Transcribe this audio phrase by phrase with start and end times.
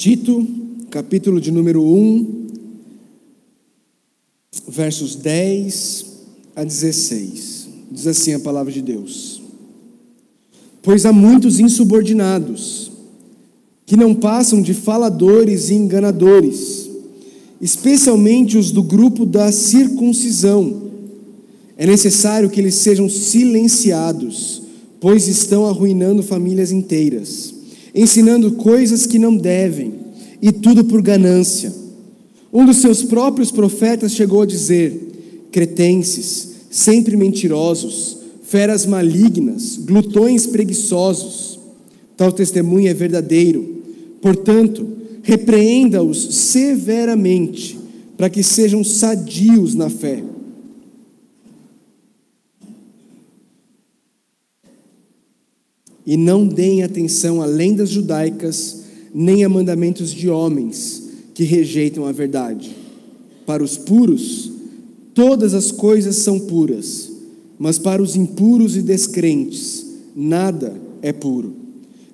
[0.00, 0.48] Tito,
[0.88, 2.46] capítulo de número 1,
[4.66, 6.06] versos 10
[6.56, 7.68] a 16.
[7.92, 9.42] Diz assim a palavra de Deus:
[10.80, 12.90] Pois há muitos insubordinados,
[13.84, 16.88] que não passam de faladores e enganadores,
[17.60, 20.82] especialmente os do grupo da circuncisão.
[21.76, 24.62] É necessário que eles sejam silenciados,
[24.98, 27.60] pois estão arruinando famílias inteiras
[27.94, 29.99] ensinando coisas que não devem,
[30.40, 31.72] e tudo por ganância.
[32.52, 41.58] Um dos seus próprios profetas chegou a dizer: cretenses, sempre mentirosos, feras malignas, glutões preguiçosos.
[42.16, 43.82] Tal testemunho é verdadeiro.
[44.20, 44.86] Portanto,
[45.22, 47.78] repreenda-os severamente,
[48.16, 50.22] para que sejam sadios na fé
[56.10, 58.79] e não deem atenção a lendas judaicas,
[59.12, 61.02] nem a mandamentos de homens
[61.34, 62.76] que rejeitam a verdade.
[63.46, 64.50] Para os puros,
[65.14, 67.10] todas as coisas são puras,
[67.58, 71.54] mas para os impuros e descrentes, nada é puro.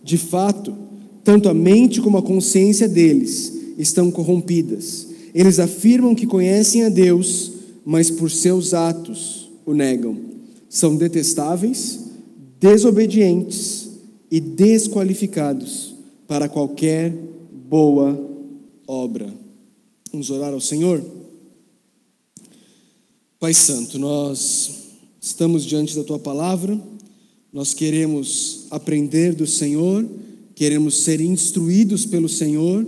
[0.03, 0.75] De fato,
[1.23, 5.09] tanto a mente como a consciência deles estão corrompidas.
[5.35, 7.53] Eles afirmam que conhecem a Deus,
[7.85, 10.17] mas por seus atos o negam.
[10.69, 12.01] São detestáveis,
[12.61, 13.87] desobedientes,
[14.31, 15.96] e desqualificados
[16.27, 17.13] para qualquer
[17.69, 18.19] boa
[18.87, 19.33] obra.
[20.11, 21.05] Vamos orar ao Senhor?
[23.39, 24.87] Pai Santo, nós
[25.21, 26.81] estamos diante da tua palavra,
[27.53, 30.09] nós queremos aprender do Senhor,
[30.55, 32.87] queremos ser instruídos pelo Senhor,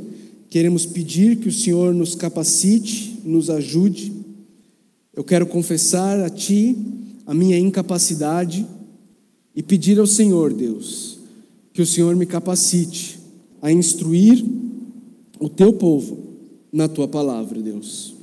[0.49, 4.13] queremos pedir que o Senhor nos capacite, nos ajude.
[5.15, 6.77] Eu quero confessar a Ti
[7.27, 8.67] a minha incapacidade
[9.55, 11.19] e pedir ao Senhor, Deus,
[11.75, 13.18] que o Senhor me capacite
[13.61, 14.45] a instruir
[15.39, 16.19] o teu povo
[16.73, 18.15] na tua palavra, Deus,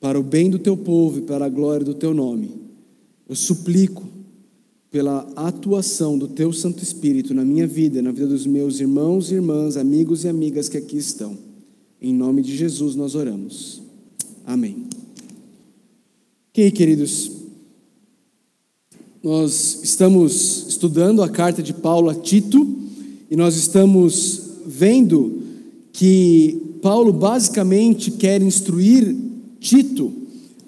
[0.00, 2.50] para o bem do teu povo e para a glória do teu nome.
[3.28, 4.04] Eu suplico
[4.90, 9.34] pela atuação do teu Santo Espírito na minha vida, na vida dos meus irmãos e
[9.34, 11.36] irmãs, amigos e amigas que aqui estão.
[12.00, 13.80] Em nome de Jesus nós oramos.
[14.44, 14.86] Amém.
[16.50, 17.30] Ok, queridos,
[19.22, 22.66] nós estamos estudando a carta de Paulo a Tito
[23.30, 25.42] e nós estamos vendo
[25.92, 29.14] que Paulo basicamente quer instruir
[29.60, 30.12] Tito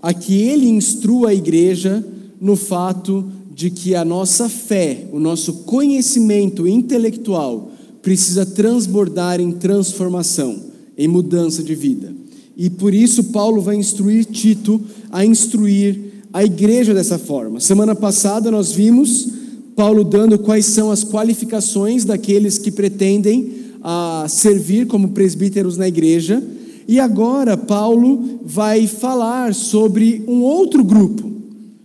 [0.01, 2.05] a que ele instrua a igreja
[2.41, 3.25] no fato
[3.55, 7.73] de que a nossa fé, o nosso conhecimento intelectual
[8.03, 10.61] precisa transbordar em transformação,
[10.97, 12.13] em mudança de vida.
[12.57, 14.81] E por isso Paulo vai instruir Tito
[15.11, 15.99] a instruir
[16.33, 17.59] a igreja dessa forma.
[17.59, 19.29] Semana passada nós vimos
[19.75, 26.43] Paulo dando quais são as qualificações daqueles que pretendem a servir como presbíteros na igreja.
[26.89, 31.31] E agora Paulo vai falar sobre um outro grupo,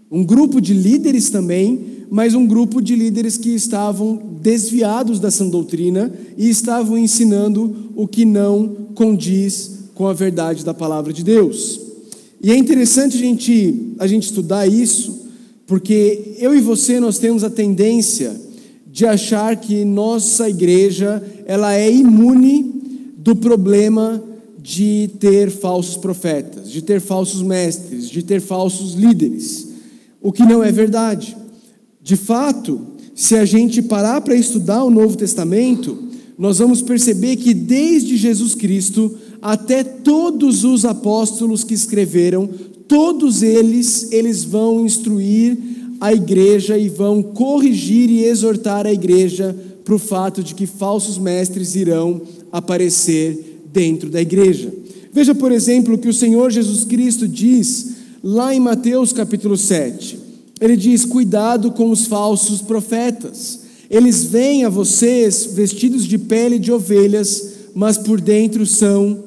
[0.09, 1.79] um grupo de líderes também,
[2.09, 8.07] mas um grupo de líderes que estavam desviados da sã doutrina e estavam ensinando o
[8.07, 11.79] que não condiz com a verdade da palavra de Deus.
[12.41, 15.27] E é interessante a gente, a gente estudar isso,
[15.67, 18.48] porque eu e você nós temos a tendência
[18.91, 24.23] de achar que nossa igreja ela é imune do problema
[24.61, 29.69] de ter falsos profetas, de ter falsos mestres, de ter falsos líderes.
[30.21, 31.37] O que não é verdade.
[32.01, 32.81] De fato,
[33.15, 35.97] se a gente parar para estudar o Novo Testamento,
[36.37, 42.49] nós vamos perceber que desde Jesus Cristo até todos os apóstolos que escreveram,
[42.87, 45.57] todos eles, eles vão instruir
[45.99, 51.17] a igreja e vão corrigir e exortar a igreja para o fato de que falsos
[51.17, 52.21] mestres irão
[52.51, 54.71] aparecer dentro da igreja.
[55.11, 60.19] Veja, por exemplo, o que o Senhor Jesus Cristo diz lá em Mateus capítulo 7.
[60.61, 63.61] Ele diz: Cuidado com os falsos profetas.
[63.89, 69.23] Eles vêm a vocês vestidos de pele de ovelhas, mas por dentro são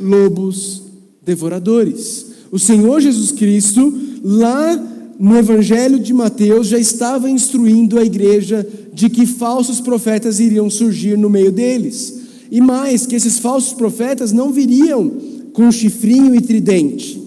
[0.00, 0.82] lobos
[1.24, 2.26] devoradores.
[2.52, 3.92] O Senhor Jesus Cristo,
[4.22, 10.68] lá no Evangelho de Mateus, já estava instruindo a igreja de que falsos profetas iriam
[10.68, 12.20] surgir no meio deles.
[12.50, 15.10] E mais, que esses falsos profetas não viriam
[15.52, 17.20] com chifrinho e tridente.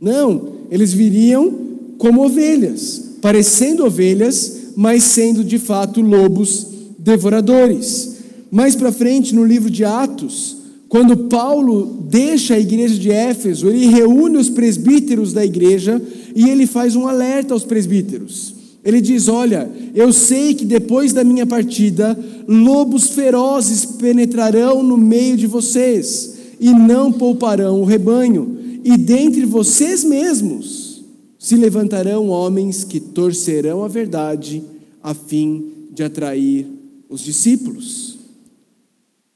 [0.00, 1.52] Não, eles viriam
[1.96, 6.66] como ovelhas, parecendo ovelhas, mas sendo de fato lobos
[6.98, 8.16] devoradores.
[8.50, 10.56] Mais para frente, no livro de Atos,
[10.88, 16.00] quando Paulo deixa a igreja de Éfeso, ele reúne os presbíteros da igreja
[16.36, 18.54] e ele faz um alerta aos presbíteros.
[18.84, 22.16] Ele diz: Olha, eu sei que depois da minha partida,
[22.46, 30.04] lobos ferozes penetrarão no meio de vocês e não pouparão o rebanho, e dentre vocês
[30.04, 31.02] mesmos
[31.38, 34.62] se levantarão homens que torcerão a verdade
[35.02, 36.66] a fim de atrair
[37.08, 38.18] os discípulos.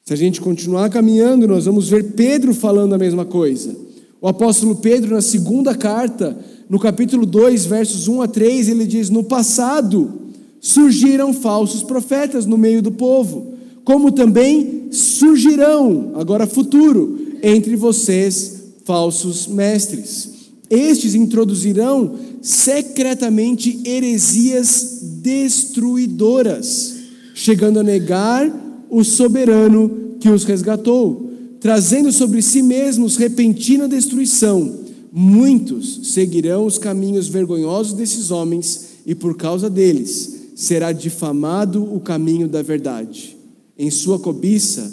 [0.05, 3.75] Se a gente continuar caminhando, nós vamos ver Pedro falando a mesma coisa.
[4.21, 6.37] O apóstolo Pedro, na segunda carta,
[6.71, 10.13] no capítulo 2, versos 1 a 3, ele diz: No passado
[10.61, 19.49] surgiram falsos profetas no meio do povo, como também surgirão, agora futuro, entre vocês falsos
[19.49, 20.31] mestres.
[20.71, 26.95] Estes introduzirão secretamente heresias destruidoras,
[27.35, 28.49] chegando a negar
[28.89, 34.80] o soberano que os resgatou, trazendo sobre si mesmos repentina destruição
[35.13, 42.47] muitos seguirão os caminhos vergonhosos desses homens, e por causa deles será difamado o caminho
[42.47, 43.37] da verdade.
[43.79, 44.93] Em sua cobiça,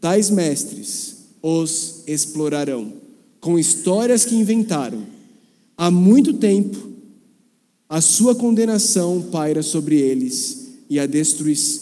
[0.00, 2.92] tais mestres os explorarão,
[3.40, 5.02] com histórias que inventaram.
[5.76, 6.76] Há muito tempo,
[7.88, 11.04] a sua condenação paira sobre eles, e a,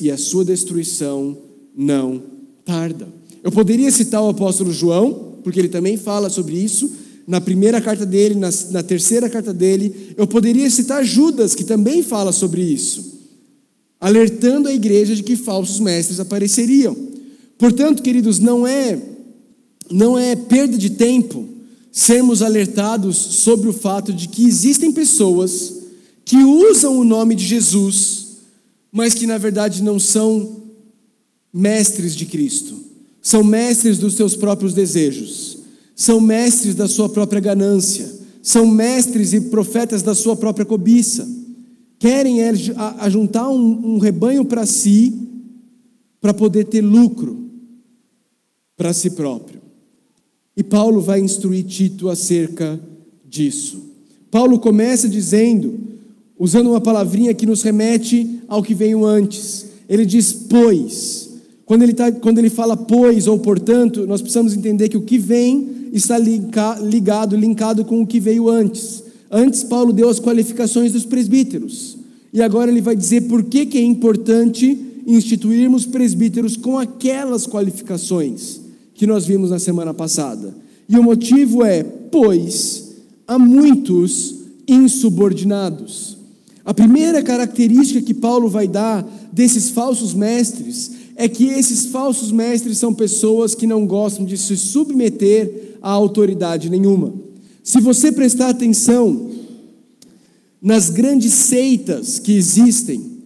[0.01, 1.37] e a sua destruição
[1.77, 2.23] não
[2.65, 3.09] tarda.
[3.43, 6.91] Eu poderia citar o apóstolo João, porque ele também fala sobre isso,
[7.27, 10.15] na primeira carta dele, na, na terceira carta dele.
[10.17, 13.19] Eu poderia citar Judas, que também fala sobre isso,
[14.01, 16.97] alertando a igreja de que falsos mestres apareceriam.
[17.59, 19.01] Portanto, queridos, não é
[19.91, 21.49] não é perda de tempo
[21.93, 25.75] sermos alertados sobre o fato de que existem pessoas
[26.25, 28.39] que usam o nome de Jesus,
[28.91, 30.65] mas que na verdade não são
[31.55, 32.75] mestres de Cristo,
[33.23, 35.56] são mestres dos seus próprios desejos
[35.97, 38.07] são mestres da sua própria ganância,
[38.43, 41.27] são mestres e profetas da sua própria cobiça.
[41.99, 42.43] Querem
[42.99, 45.19] ajuntar um, um rebanho para si,
[46.21, 47.47] para poder ter lucro
[48.77, 49.61] para si próprio.
[50.55, 52.79] E Paulo vai instruir Tito acerca
[53.25, 53.83] disso.
[54.31, 55.81] Paulo começa dizendo,
[56.39, 59.67] usando uma palavrinha que nos remete ao que veio antes.
[59.89, 61.31] Ele diz, pois.
[61.65, 65.19] Quando ele, tá, quando ele fala pois ou portanto, nós precisamos entender que o que
[65.19, 69.03] vem está ligado, linkado com o que veio antes.
[69.31, 71.97] Antes, Paulo deu as qualificações dos presbíteros.
[72.33, 78.61] E agora ele vai dizer por que, que é importante instituirmos presbíteros com aquelas qualificações
[78.95, 80.55] que nós vimos na semana passada.
[80.89, 82.93] E o motivo é: pois
[83.27, 84.35] há muitos
[84.69, 86.17] insubordinados.
[86.65, 92.77] A primeira característica que Paulo vai dar desses falsos mestres é que esses falsos mestres
[92.79, 97.15] são pessoas que não gostam de se submeter a autoridade nenhuma.
[97.63, 99.31] Se você prestar atenção
[100.61, 103.17] nas grandes seitas que existem,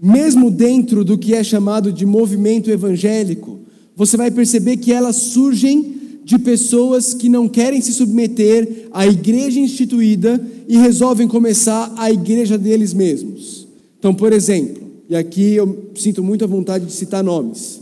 [0.00, 3.58] mesmo dentro do que é chamado de movimento evangélico,
[3.96, 9.58] você vai perceber que elas surgem de pessoas que não querem se submeter à igreja
[9.58, 13.66] instituída e resolvem começar a igreja deles mesmos.
[13.98, 17.80] Então, por exemplo, e aqui eu sinto muito a vontade de citar nomes.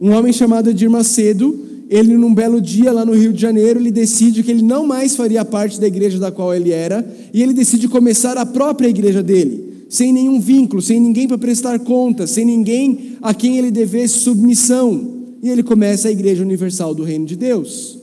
[0.00, 1.58] Um homem chamado Edir Macedo
[1.90, 5.16] ele num belo dia lá no Rio de Janeiro, ele decide que ele não mais
[5.16, 7.04] faria parte da igreja da qual ele era,
[7.34, 11.80] e ele decide começar a própria igreja dele, sem nenhum vínculo, sem ninguém para prestar
[11.80, 15.18] contas, sem ninguém a quem ele devesse submissão.
[15.42, 17.98] E ele começa a Igreja Universal do Reino de Deus.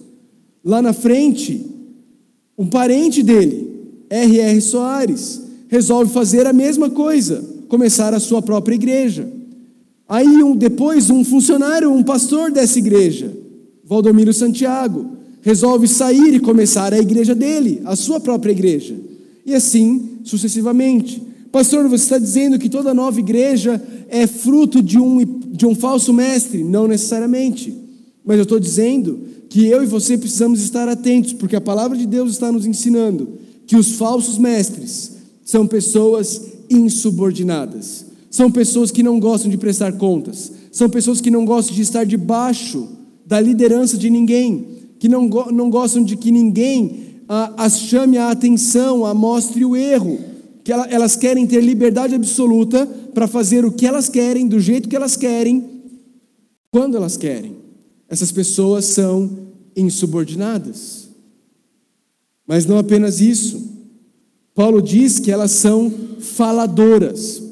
[0.65, 1.65] Lá na frente,
[2.57, 3.71] um parente dele,
[4.09, 4.59] R.R.
[4.59, 9.29] Soares, resolve fazer a mesma coisa, começar a sua própria igreja.
[10.09, 13.46] Aí um, depois um funcionário, um pastor dessa igreja,
[13.87, 18.95] Valdomiro Santiago, resolve sair e começar a igreja dele, a sua própria igreja.
[19.45, 21.21] E assim sucessivamente.
[21.51, 26.11] Pastor, você está dizendo que toda nova igreja é fruto de um, de um falso
[26.11, 26.63] mestre?
[26.63, 27.73] Não necessariamente.
[28.25, 32.05] Mas eu estou dizendo que eu e você precisamos estar atentos, porque a palavra de
[32.05, 33.29] Deus está nos ensinando
[33.65, 35.13] que os falsos mestres
[35.45, 41.45] são pessoas insubordinadas, são pessoas que não gostam de prestar contas, são pessoas que não
[41.45, 42.96] gostam de estar debaixo
[43.27, 44.65] da liderança de ninguém,
[44.97, 49.75] que não, não gostam de que ninguém ah, as chame a atenção, a mostre o
[49.75, 50.17] erro,
[50.63, 54.87] que ela, elas querem ter liberdade absoluta para fazer o que elas querem, do jeito
[54.87, 55.83] que elas querem,
[56.71, 57.57] quando elas querem.
[58.07, 59.29] Essas pessoas são
[59.75, 61.09] insubordinadas.
[62.47, 63.61] Mas não apenas isso.
[64.55, 65.91] Paulo diz que elas são
[66.21, 67.43] faladoras.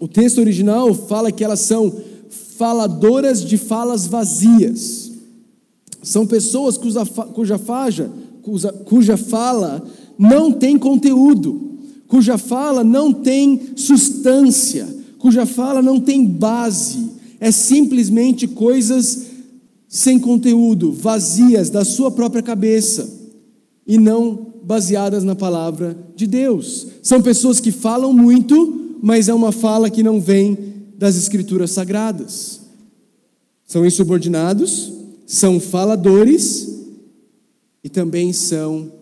[0.00, 1.94] O texto original fala que elas são
[2.56, 5.12] faladoras de falas vazias.
[6.02, 8.10] São pessoas cuja, cuja, faja,
[8.42, 9.84] cuja, cuja fala
[10.18, 14.86] não tem conteúdo, cuja fala não tem substância,
[15.18, 19.26] cuja fala não tem base, é simplesmente coisas
[19.88, 23.08] sem conteúdo, vazias da sua própria cabeça
[23.86, 26.86] e não baseadas na palavra de Deus.
[27.02, 32.60] São pessoas que falam muito, mas é uma fala que não vem das escrituras sagradas.
[33.66, 34.92] São insubordinados,
[35.26, 36.84] são faladores
[37.82, 38.92] e também são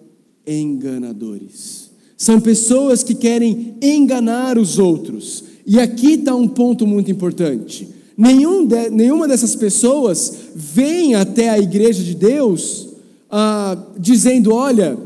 [0.47, 1.91] enganadores.
[2.17, 5.45] São pessoas que querem enganar os outros.
[5.67, 7.89] E aqui está um ponto muito importante.
[8.17, 12.89] Nenhum de, nenhuma dessas pessoas vem até a igreja de Deus
[13.31, 14.97] ah, dizendo: olha,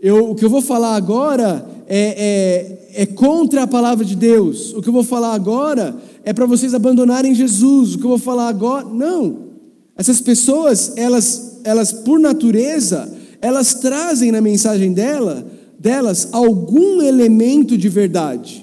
[0.00, 4.74] eu, o que eu vou falar agora é, é, é contra a palavra de Deus,
[4.74, 5.96] o que eu vou falar agora
[6.28, 8.84] é para vocês abandonarem Jesus, o que eu vou falar agora.
[8.84, 9.48] Não.
[9.96, 17.88] Essas pessoas, elas, elas por natureza, elas trazem na mensagem dela, delas algum elemento de
[17.88, 18.62] verdade.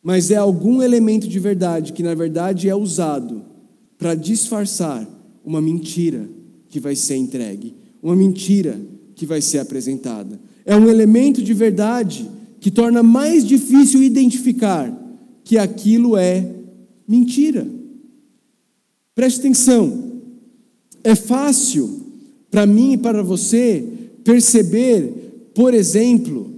[0.00, 3.42] Mas é algum elemento de verdade que na verdade é usado
[3.98, 5.04] para disfarçar
[5.44, 6.30] uma mentira
[6.68, 8.80] que vai ser entregue, uma mentira
[9.16, 10.38] que vai ser apresentada.
[10.64, 12.30] É um elemento de verdade
[12.60, 15.02] que torna mais difícil identificar
[15.44, 16.48] que aquilo é
[17.06, 17.66] mentira.
[19.14, 20.12] Preste atenção.
[21.04, 22.02] É fácil
[22.50, 23.84] para mim e para você
[24.24, 26.50] perceber, por exemplo,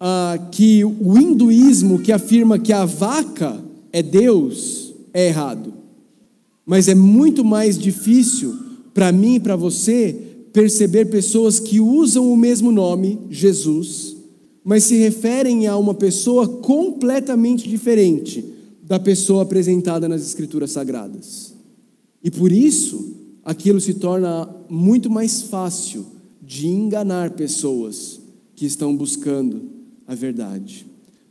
[0.00, 3.60] uh, que o hinduísmo que afirma que a vaca
[3.92, 5.72] é Deus é errado.
[6.66, 8.54] Mas é muito mais difícil
[8.92, 10.14] para mim e para você
[10.52, 14.17] perceber pessoas que usam o mesmo nome, Jesus,
[14.68, 18.44] mas se referem a uma pessoa completamente diferente
[18.82, 21.54] da pessoa apresentada nas Escrituras Sagradas.
[22.22, 26.04] E por isso, aquilo se torna muito mais fácil
[26.42, 28.20] de enganar pessoas
[28.54, 29.62] que estão buscando
[30.06, 30.84] a verdade.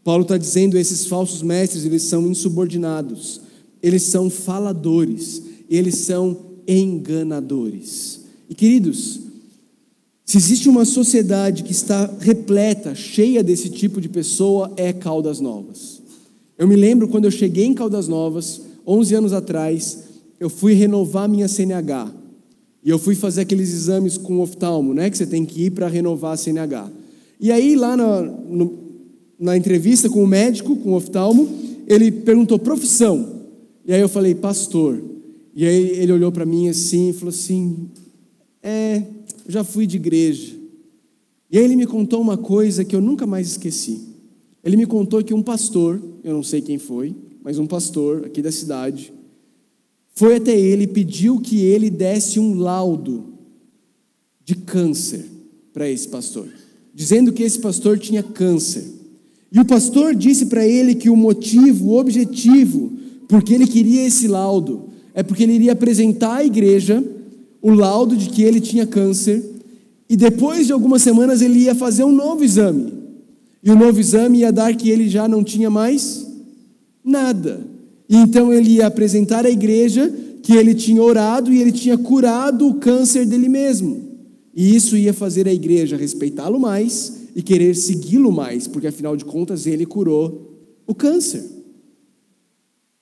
[0.03, 3.41] Paulo está dizendo: esses falsos mestres, eles são insubordinados,
[3.83, 6.35] eles são faladores, eles são
[6.67, 8.21] enganadores.
[8.49, 9.26] E queridos,
[10.27, 16.01] se existe uma sociedade que está repleta, cheia desse tipo de pessoa, é Caldas Novas.
[16.57, 19.99] Eu me lembro quando eu cheguei em Caldas Novas, 11 anos atrás,
[20.37, 22.11] eu fui renovar minha CNH.
[22.83, 25.87] E eu fui fazer aqueles exames com oftalmo, né, que você tem que ir para
[25.87, 26.91] renovar a CNH.
[27.39, 28.73] E aí, lá na, no,
[29.39, 31.47] na entrevista com o médico, com o oftalmo,
[31.87, 33.43] ele perguntou profissão.
[33.85, 35.01] E aí eu falei, pastor.
[35.55, 37.87] E aí ele olhou para mim assim e falou assim:
[38.61, 39.01] É,
[39.47, 40.55] já fui de igreja.
[41.49, 44.01] E aí ele me contou uma coisa que eu nunca mais esqueci.
[44.63, 48.41] Ele me contou que um pastor, eu não sei quem foi, mas um pastor aqui
[48.41, 49.13] da cidade,
[50.13, 53.33] foi até ele e pediu que ele desse um laudo
[54.43, 55.25] de câncer
[55.71, 56.47] para esse pastor,
[56.93, 58.83] dizendo que esse pastor tinha câncer.
[59.51, 62.91] E o pastor disse para ele que o motivo, o objetivo,
[63.27, 67.03] porque ele queria esse laudo, é porque ele iria apresentar à igreja
[67.61, 69.43] o laudo de que ele tinha câncer,
[70.09, 72.93] e depois de algumas semanas ele ia fazer um novo exame.
[73.61, 76.25] E o novo exame ia dar que ele já não tinha mais
[77.03, 77.65] nada.
[78.09, 82.67] E então ele ia apresentar à igreja que ele tinha orado e ele tinha curado
[82.67, 84.07] o câncer dele mesmo.
[84.55, 89.25] E isso ia fazer a igreja respeitá-lo mais e querer segui-lo mais, porque afinal de
[89.25, 91.43] contas ele curou o câncer.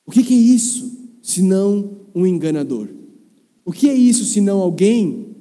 [0.05, 2.87] O que, é isso, se não um enganador?
[3.65, 5.35] O que é isso senão alguém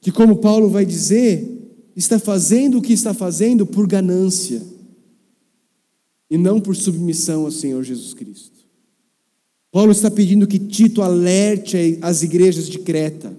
[0.00, 1.46] que, como Paulo vai dizer,
[1.94, 4.62] está fazendo o que está fazendo por ganância
[6.30, 8.56] e não por submissão ao Senhor Jesus Cristo?
[9.70, 13.36] Paulo está pedindo que Tito alerte as igrejas de Creta,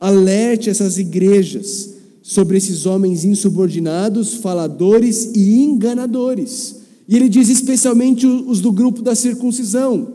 [0.00, 6.82] alerte essas igrejas sobre esses homens insubordinados, faladores e enganadores.
[7.08, 10.14] E ele diz especialmente os do grupo da circuncisão.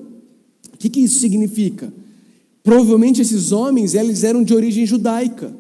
[0.74, 1.94] O que, que isso significa?
[2.68, 5.56] Provavelmente esses homens, eles eram de origem judaica.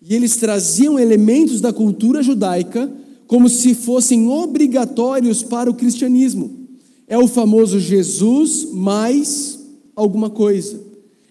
[0.00, 2.90] E eles traziam elementos da cultura judaica
[3.26, 6.66] como se fossem obrigatórios para o cristianismo.
[7.06, 9.58] É o famoso Jesus mais
[9.94, 10.80] alguma coisa.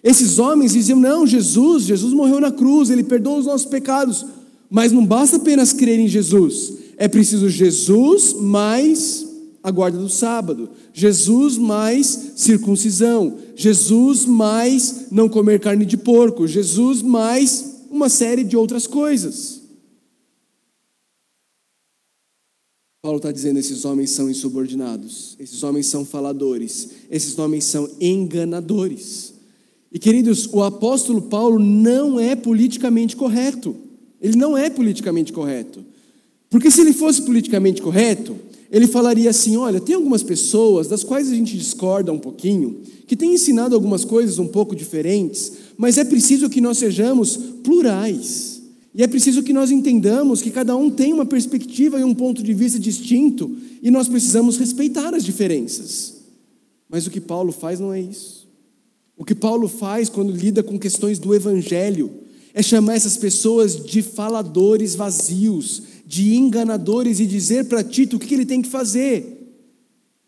[0.00, 4.24] Esses homens diziam: não, Jesus, Jesus morreu na cruz, ele perdoa os nossos pecados.
[4.70, 9.26] Mas não basta apenas crer em Jesus, é preciso Jesus mais
[9.62, 17.02] a guarda do sábado, Jesus mais circuncisão, Jesus mais não comer carne de porco, Jesus
[17.02, 19.60] mais uma série de outras coisas.
[23.02, 29.34] Paulo está dizendo: esses homens são insubordinados, esses homens são faladores, esses homens são enganadores.
[29.92, 33.76] E queridos, o apóstolo Paulo não é politicamente correto,
[34.22, 35.84] ele não é politicamente correto,
[36.48, 38.38] porque se ele fosse politicamente correto,
[38.70, 43.16] ele falaria assim: olha, tem algumas pessoas das quais a gente discorda um pouquinho, que
[43.16, 48.60] têm ensinado algumas coisas um pouco diferentes, mas é preciso que nós sejamos plurais.
[48.92, 52.42] E é preciso que nós entendamos que cada um tem uma perspectiva e um ponto
[52.42, 56.14] de vista distinto, e nós precisamos respeitar as diferenças.
[56.88, 58.48] Mas o que Paulo faz não é isso.
[59.16, 62.10] O que Paulo faz quando lida com questões do evangelho
[62.52, 68.34] é chamar essas pessoas de faladores vazios, de enganadores e dizer para Tito o que
[68.34, 69.54] ele tem que fazer.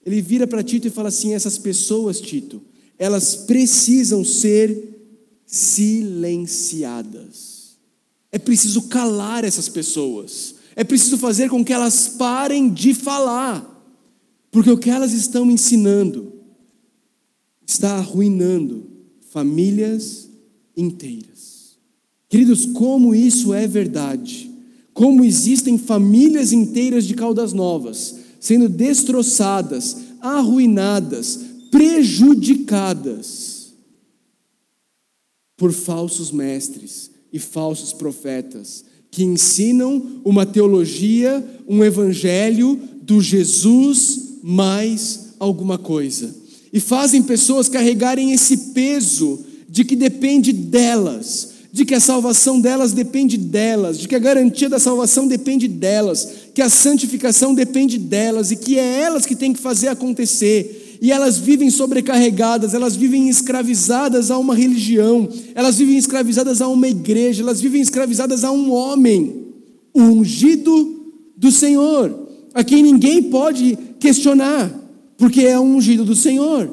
[0.06, 2.62] Ele vira para Tito e fala assim: essas pessoas, Tito,
[2.96, 6.60] elas precisam ser silenciadas.
[8.30, 10.54] É preciso calar essas pessoas.
[10.76, 13.68] É preciso fazer com que elas parem de falar.
[14.52, 16.32] Porque o que elas estão ensinando
[17.66, 18.86] está arruinando
[19.30, 20.28] famílias
[20.76, 21.76] inteiras.
[22.28, 24.51] Queridos, como isso é verdade?
[24.94, 31.38] Como existem famílias inteiras de Caldas Novas sendo destroçadas, arruinadas,
[31.70, 33.72] prejudicadas
[35.56, 45.34] por falsos mestres e falsos profetas que ensinam uma teologia, um evangelho do Jesus mais
[45.38, 46.34] alguma coisa.
[46.72, 52.92] E fazem pessoas carregarem esse peso de que depende delas, de que a salvação delas
[52.92, 58.50] depende delas, de que a garantia da salvação depende delas, que a santificação depende delas
[58.50, 63.28] e que é elas que têm que fazer acontecer e elas vivem sobrecarregadas, elas vivem
[63.28, 68.70] escravizadas a uma religião, elas vivem escravizadas a uma igreja, elas vivem escravizadas a um
[68.70, 69.46] homem,
[69.92, 74.70] o ungido do Senhor, a quem ninguém pode questionar,
[75.16, 76.70] porque é o ungido do Senhor.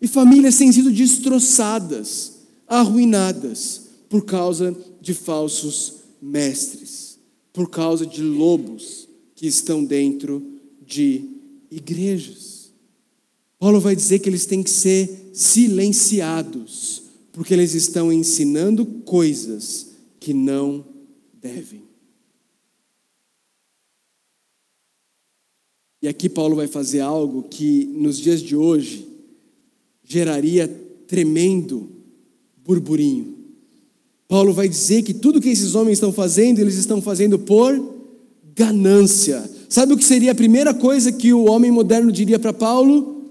[0.00, 2.34] E famílias têm sido destroçadas,
[2.68, 3.81] arruinadas,
[4.12, 7.18] por causa de falsos mestres,
[7.50, 10.46] por causa de lobos que estão dentro
[10.86, 11.30] de
[11.70, 12.74] igrejas.
[13.58, 20.34] Paulo vai dizer que eles têm que ser silenciados, porque eles estão ensinando coisas que
[20.34, 20.84] não
[21.40, 21.82] devem.
[26.02, 29.08] E aqui Paulo vai fazer algo que nos dias de hoje
[30.04, 30.68] geraria
[31.06, 31.88] tremendo
[32.62, 33.31] burburinho.
[34.32, 37.78] Paulo vai dizer que tudo que esses homens estão fazendo, eles estão fazendo por
[38.56, 39.44] ganância.
[39.68, 43.26] Sabe o que seria a primeira coisa que o homem moderno diria para Paulo?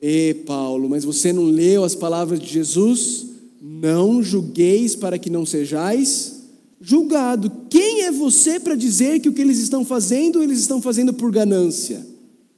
[0.00, 3.26] E Paulo, mas você não leu as palavras de Jesus?
[3.60, 6.40] Não julgueis para que não sejais
[6.80, 7.52] julgado.
[7.68, 11.30] Quem é você para dizer que o que eles estão fazendo, eles estão fazendo por
[11.30, 12.00] ganância?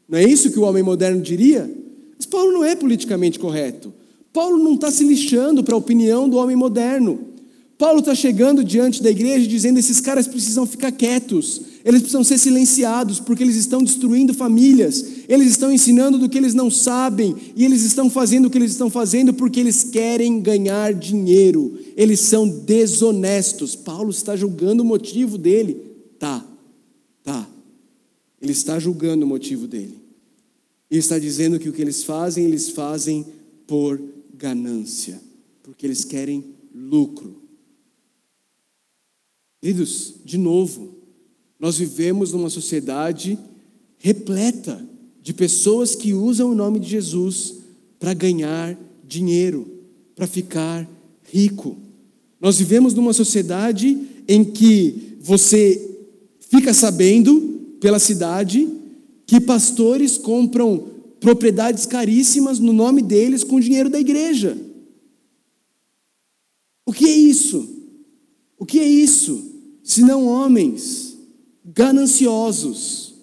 [0.08, 1.68] Não é isso que o homem moderno diria?
[2.16, 3.92] Mas Paulo não é politicamente correto.
[4.34, 7.20] Paulo não está se lixando para a opinião do homem moderno.
[7.78, 12.38] Paulo está chegando diante da igreja dizendo: esses caras precisam ficar quietos, eles precisam ser
[12.38, 17.64] silenciados, porque eles estão destruindo famílias, eles estão ensinando do que eles não sabem, e
[17.64, 22.48] eles estão fazendo o que eles estão fazendo porque eles querem ganhar dinheiro, eles são
[22.48, 23.76] desonestos.
[23.76, 25.80] Paulo está julgando o motivo dele.
[26.18, 26.44] Tá,
[27.22, 27.48] tá.
[28.42, 29.96] Ele está julgando o motivo dele.
[30.90, 33.24] Ele está dizendo que o que eles fazem, eles fazem
[33.66, 34.00] por
[34.36, 35.20] ganância,
[35.62, 36.44] porque eles querem
[36.74, 37.42] lucro.
[39.60, 40.94] Queridos, de novo,
[41.58, 43.38] nós vivemos numa sociedade
[43.98, 44.86] repleta
[45.22, 47.54] de pessoas que usam o nome de Jesus
[47.98, 49.66] para ganhar dinheiro,
[50.14, 50.88] para ficar
[51.32, 51.78] rico.
[52.38, 55.98] Nós vivemos numa sociedade em que você
[56.40, 58.68] fica sabendo pela cidade
[59.26, 60.93] que pastores compram
[61.24, 64.56] propriedades caríssimas no nome deles com dinheiro da igreja.
[66.86, 67.66] O que é isso?
[68.58, 69.54] O que é isso?
[69.84, 71.18] senão homens
[71.62, 73.14] gananciosos,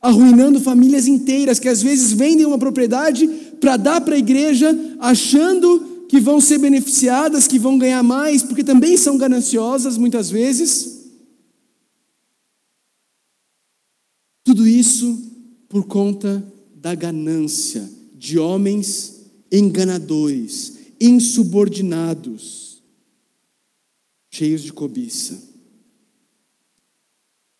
[0.00, 3.26] arruinando famílias inteiras que às vezes vendem uma propriedade
[3.60, 8.62] para dar para a igreja, achando que vão ser beneficiadas, que vão ganhar mais, porque
[8.62, 11.02] também são gananciosas muitas vezes.
[14.44, 15.20] Tudo isso
[15.68, 16.44] por conta
[16.84, 22.82] da ganância de homens enganadores, insubordinados,
[24.30, 25.42] cheios de cobiça.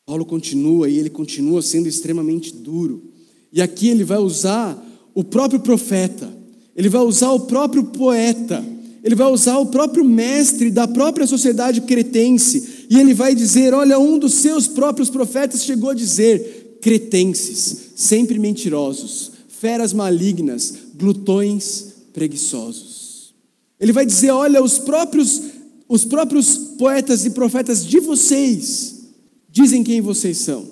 [0.05, 3.15] Paulo continua e ele continua sendo extremamente duro.
[3.51, 4.79] E aqui ele vai usar
[5.15, 6.31] o próprio profeta,
[6.77, 8.63] ele vai usar o próprio poeta,
[9.03, 13.99] ele vai usar o próprio mestre da própria sociedade cretense, e ele vai dizer: olha,
[13.99, 23.35] um dos seus próprios profetas chegou a dizer: cretenses, sempre mentirosos, feras malignas, glutões preguiçosos.
[23.81, 25.41] Ele vai dizer: olha, os próprios,
[25.89, 29.07] os próprios poetas e profetas de vocês,
[29.49, 30.69] dizem quem vocês são.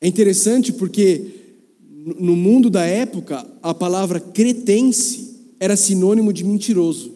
[0.00, 1.26] É interessante porque
[2.18, 7.12] no mundo da época, a palavra cretense era sinônimo de mentiroso.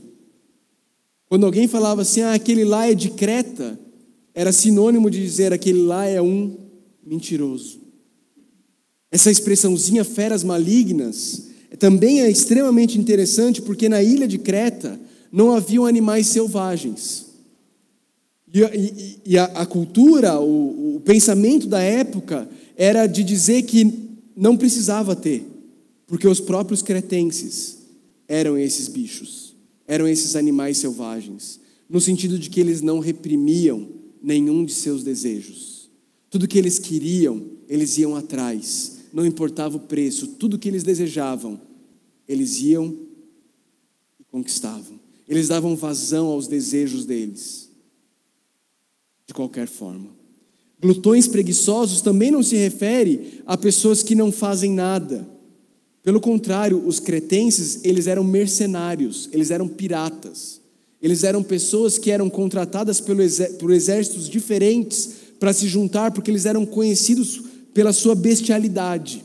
[1.31, 3.81] Quando alguém falava assim, ah, aquele lá é de Creta,
[4.35, 6.69] era sinônimo de dizer aquele lá é um
[7.05, 7.81] mentiroso.
[9.11, 15.01] Essa expressãozinha feras malignas também é extremamente interessante porque na ilha de Creta
[15.33, 17.27] não haviam animais selvagens.
[18.53, 24.11] E, e, e a, a, cultura, o, o pensamento da época era de dizer que
[24.37, 25.47] não precisava ter,
[26.07, 27.79] porque os próprios cretenses
[28.27, 29.55] eram esses bichos,
[29.87, 33.89] eram esses animais selvagens, no sentido de que eles não reprimiam
[34.23, 35.70] nenhum de seus desejos.
[36.31, 41.61] Tudo que eles queriam, eles iam atrás, não importava o preço, tudo que eles desejavam,
[42.27, 42.97] eles iam
[44.19, 45.01] e conquistavam.
[45.29, 47.69] Eles davam vazão aos desejos deles,
[49.27, 50.11] de qualquer forma.
[50.81, 55.29] Glutões preguiçosos também não se refere a pessoas que não fazem nada.
[56.03, 60.61] Pelo contrário, os cretenses, eles eram mercenários, eles eram piratas.
[61.03, 66.65] Eles eram pessoas que eram contratadas por exércitos diferentes para se juntar, porque eles eram
[66.65, 67.43] conhecidos
[67.75, 69.25] pela sua bestialidade.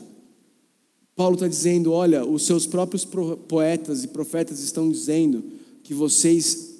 [1.14, 5.44] Paulo está dizendo: olha, os seus próprios poetas e profetas estão dizendo
[5.84, 6.74] que vocês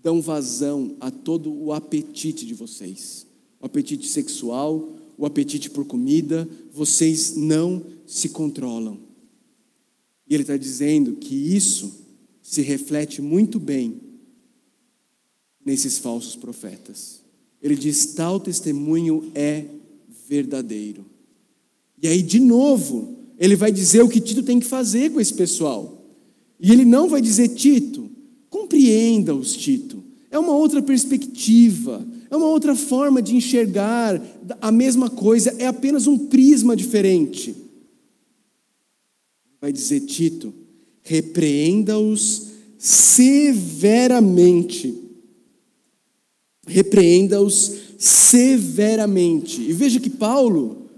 [0.00, 3.26] dão vazão a todo o apetite de vocês
[3.60, 9.00] o apetite sexual, o apetite por comida, vocês não se controlam.
[10.28, 12.06] E ele está dizendo que isso
[12.42, 14.00] se reflete muito bem
[15.64, 17.20] nesses falsos profetas.
[17.62, 19.64] Ele diz: tal testemunho é
[20.28, 21.04] verdadeiro.
[22.00, 25.34] E aí, de novo, ele vai dizer o que Tito tem que fazer com esse
[25.34, 26.04] pessoal.
[26.60, 28.08] E ele não vai dizer, Tito,
[28.50, 30.02] compreenda-os, Tito.
[30.30, 32.06] É uma outra perspectiva.
[32.30, 34.20] É uma outra forma de enxergar
[34.60, 37.56] a mesma coisa, é apenas um prisma diferente.
[39.60, 40.52] Vai dizer Tito:
[41.02, 45.07] repreenda-os severamente.
[46.68, 49.60] Repreenda-os severamente.
[49.60, 50.88] E veja que Paulo,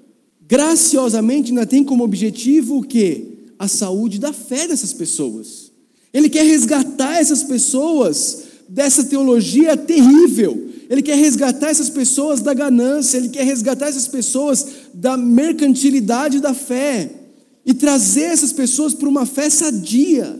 [0.47, 3.25] graciosamente, ainda tem como objetivo o quê?
[3.59, 5.71] A saúde da fé dessas pessoas.
[6.13, 13.17] Ele quer resgatar essas pessoas dessa teologia terrível ele quer resgatar essas pessoas da ganância,
[13.17, 17.09] ele quer resgatar essas pessoas da mercantilidade da fé
[17.65, 20.37] e trazer essas pessoas para uma fé sadia.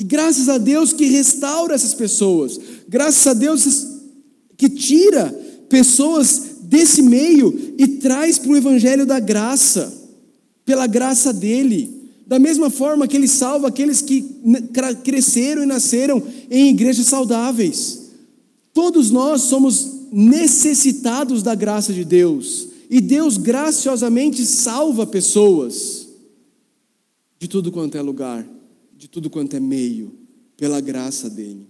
[0.00, 2.58] E graças a Deus que restaura essas pessoas,
[2.88, 3.86] graças a Deus
[4.56, 5.28] que tira
[5.68, 9.92] pessoas desse meio e traz para o evangelho da graça,
[10.64, 12.08] pela graça dele.
[12.26, 14.24] Da mesma forma que ele salva aqueles que
[15.04, 18.10] cresceram e nasceram em igrejas saudáveis.
[18.72, 22.68] Todos nós somos necessitados da graça de Deus.
[22.88, 26.08] E Deus graciosamente salva pessoas
[27.38, 28.46] de tudo quanto é lugar,
[29.00, 30.12] de tudo quanto é meio,
[30.58, 31.66] pela graça dele.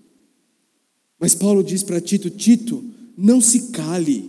[1.16, 2.84] Mas Paulo diz para Tito: Tito,
[3.16, 4.28] não se cale.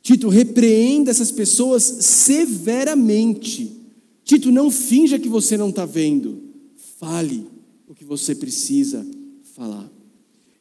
[0.00, 3.76] Tito, repreenda essas pessoas severamente
[4.24, 6.40] Tito, não finja que você não está vendo.
[6.98, 7.46] Fale
[7.86, 9.06] o que você precisa
[9.54, 9.90] falar.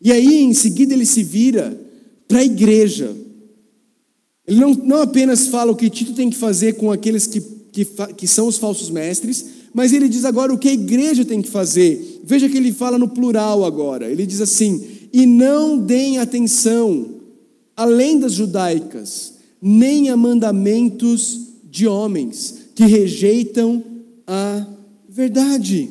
[0.01, 1.79] E aí, em seguida, ele se vira
[2.27, 3.15] para a igreja.
[4.45, 7.39] Ele não, não apenas fala o que Tito tem que fazer com aqueles que,
[7.71, 7.85] que,
[8.17, 11.49] que são os falsos mestres, mas ele diz agora o que a igreja tem que
[11.49, 12.21] fazer.
[12.23, 14.09] Veja que ele fala no plural agora.
[14.09, 17.15] Ele diz assim: e não deem atenção,
[17.75, 23.83] além das judaicas, nem a mandamentos de homens, que rejeitam
[24.25, 24.65] a
[25.07, 25.89] verdade.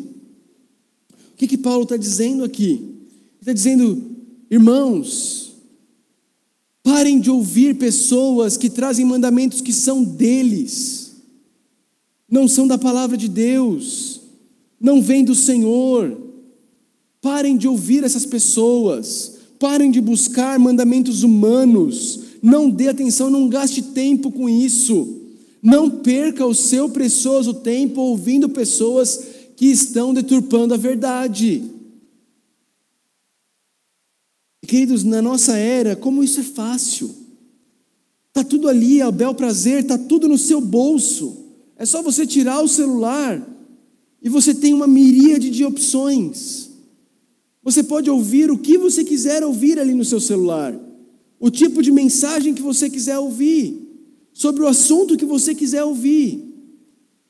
[1.33, 2.71] O que, que Paulo está dizendo aqui?
[2.71, 4.03] Ele está dizendo,
[4.51, 5.53] irmãos,
[6.83, 11.08] parem de ouvir pessoas que trazem mandamentos que são deles,
[12.31, 14.21] não são da palavra de Deus,
[14.81, 16.17] não vêm do Senhor.
[17.21, 23.83] Parem de ouvir essas pessoas, parem de buscar mandamentos humanos, não dê atenção, não gaste
[23.83, 25.17] tempo com isso.
[25.61, 29.21] Não perca o seu precioso tempo ouvindo pessoas
[29.57, 31.65] que estão deturpando a verdade.
[34.65, 37.13] Queridos, na nossa era, como isso é fácil.
[38.29, 41.48] Está tudo ali, a bel prazer, está tudo no seu bolso.
[41.79, 43.41] É só você tirar o celular
[44.21, 46.71] e você tem uma miríade de opções.
[47.63, 50.79] Você pode ouvir o que você quiser ouvir ali no seu celular,
[51.39, 53.89] o tipo de mensagem que você quiser ouvir
[54.33, 56.45] sobre o assunto que você quiser ouvir.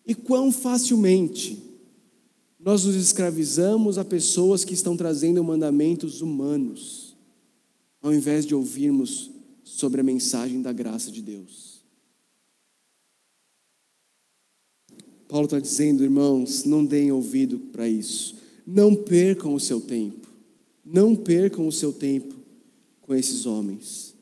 [0.06, 1.62] E quão facilmente
[2.58, 7.14] nós nos escravizamos a pessoas que estão trazendo mandamentos humanos,
[8.00, 9.30] ao invés de ouvirmos
[9.62, 11.67] sobre a mensagem da graça de Deus.
[15.28, 18.34] Paulo está dizendo, irmãos, não deem ouvido para isso.
[18.66, 20.26] Não percam o seu tempo.
[20.82, 22.34] Não percam o seu tempo
[23.02, 24.14] com esses homens.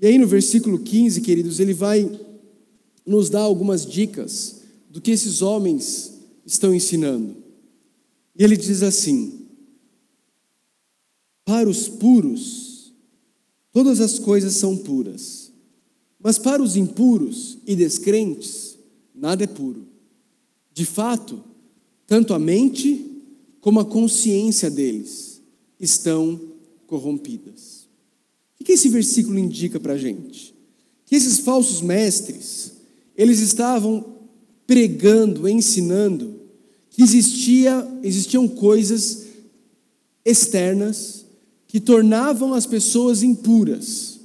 [0.00, 2.10] E aí no versículo 15, queridos, ele vai
[3.04, 7.36] nos dar algumas dicas do que esses homens estão ensinando.
[8.34, 9.46] E ele diz assim:
[11.44, 12.94] Para os puros,
[13.72, 15.52] todas as coisas são puras,
[16.18, 18.78] mas para os impuros e descrentes,
[19.14, 19.89] nada é puro.
[20.72, 21.42] De fato,
[22.06, 23.06] tanto a mente
[23.60, 25.40] como a consciência deles
[25.78, 26.40] estão
[26.86, 27.88] corrompidas.
[28.60, 30.54] O que esse versículo indica para a gente?
[31.06, 32.72] Que esses falsos mestres,
[33.16, 34.18] eles estavam
[34.66, 36.40] pregando, ensinando,
[36.90, 39.26] que existia, existiam coisas
[40.24, 41.24] externas
[41.66, 44.20] que tornavam as pessoas impuras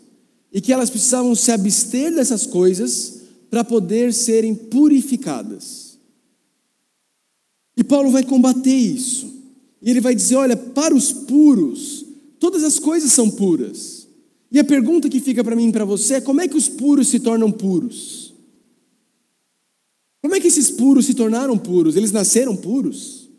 [0.51, 5.84] e que elas precisavam se abster dessas coisas para poder serem purificadas.
[7.77, 9.33] E Paulo vai combater isso.
[9.81, 12.05] E ele vai dizer: olha, para os puros,
[12.39, 14.07] todas as coisas são puras.
[14.51, 16.67] E a pergunta que fica para mim e para você é: como é que os
[16.67, 18.33] puros se tornam puros?
[20.21, 21.95] Como é que esses puros se tornaram puros?
[21.95, 23.29] Eles nasceram puros?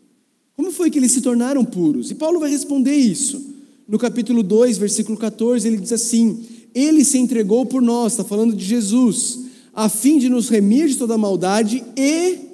[0.55, 2.09] Como foi que eles se tornaram puros?
[2.11, 3.55] E Paulo vai responder isso.
[3.87, 8.55] No capítulo 2, versículo 14, ele diz assim: Ele se entregou por nós, está falando
[8.55, 9.39] de Jesus,
[9.73, 12.46] a fim de nos remir de toda maldade e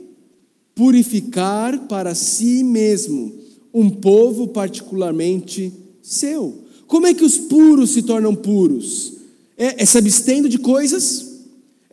[0.75, 3.33] purificar para si mesmo
[3.73, 6.63] um povo particularmente seu.
[6.87, 9.13] Como é que os puros se tornam puros?
[9.57, 11.33] É, é se abstendo de coisas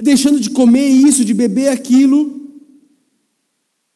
[0.00, 2.40] deixando de comer isso, de beber aquilo.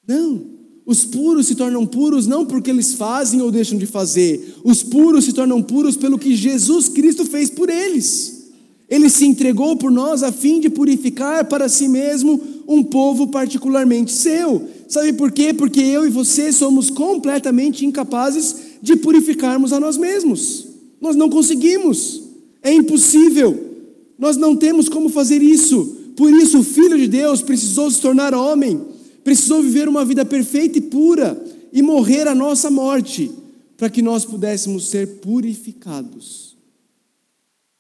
[0.07, 0.55] Não.
[0.87, 4.57] Os puros se tornam puros não porque eles fazem ou deixam de fazer.
[4.63, 8.51] Os puros se tornam puros pelo que Jesus Cristo fez por eles.
[8.89, 14.13] Ele se entregou por nós a fim de purificar para si mesmo um povo particularmente
[14.13, 14.69] seu.
[14.95, 15.53] Sabe por quê?
[15.53, 20.69] Porque eu e você somos completamente incapazes de purificarmos a nós mesmos.
[21.01, 22.23] Nós não conseguimos.
[22.63, 23.73] É impossível.
[24.17, 26.13] Nós não temos como fazer isso.
[26.17, 28.83] Por isso, o Filho de Deus precisou se tornar homem,
[29.25, 33.33] precisou viver uma vida perfeita e pura e morrer a nossa morte,
[33.77, 36.57] para que nós pudéssemos ser purificados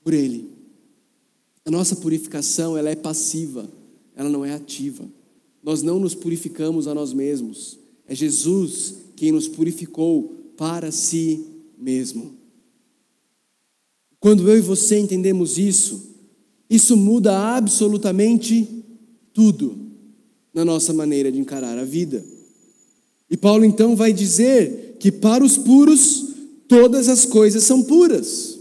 [0.03, 0.50] por Ele.
[1.64, 3.70] A nossa purificação ela é passiva,
[4.16, 5.05] ela não é ativa.
[5.64, 7.79] Nós não nos purificamos a nós mesmos.
[8.07, 11.42] É Jesus quem nos purificou para si
[11.79, 12.35] mesmo.
[14.20, 16.14] Quando eu e você entendemos isso,
[16.68, 18.68] isso muda absolutamente
[19.33, 19.79] tudo
[20.53, 22.24] na nossa maneira de encarar a vida.
[23.31, 26.27] E Paulo então vai dizer que para os puros
[26.68, 28.59] todas as coisas são puras.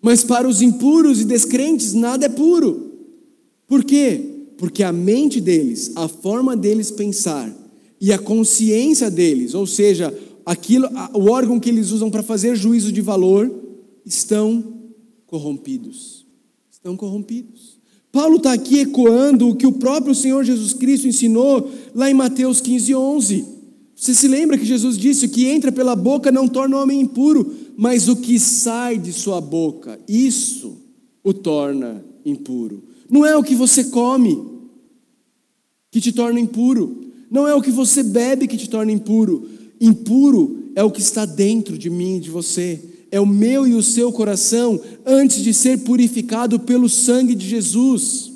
[0.00, 2.90] Mas para os impuros e descrentes nada é puro.
[3.68, 4.31] Por quê?
[4.62, 7.52] Porque a mente deles, a forma deles pensar
[8.00, 12.92] e a consciência deles, ou seja, aquilo, o órgão que eles usam para fazer juízo
[12.92, 13.52] de valor,
[14.06, 14.62] estão
[15.26, 16.22] corrompidos
[16.82, 17.80] estão corrompidos.
[18.10, 22.60] Paulo está aqui ecoando o que o próprio Senhor Jesus Cristo ensinou lá em Mateus
[22.60, 23.44] 15, 11.
[23.94, 27.00] Você se lembra que Jesus disse: o que entra pela boca não torna o homem
[27.00, 30.76] impuro, mas o que sai de sua boca, isso
[31.22, 32.82] o torna impuro.
[33.08, 34.51] Não é o que você come
[35.92, 39.48] que te torna impuro, não é o que você bebe que te torna impuro.
[39.80, 42.80] Impuro é o que está dentro de mim e de você
[43.12, 48.32] é o meu e o seu coração antes de ser purificado pelo sangue de Jesus,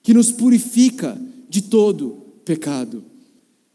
[0.00, 3.02] que nos purifica de todo pecado.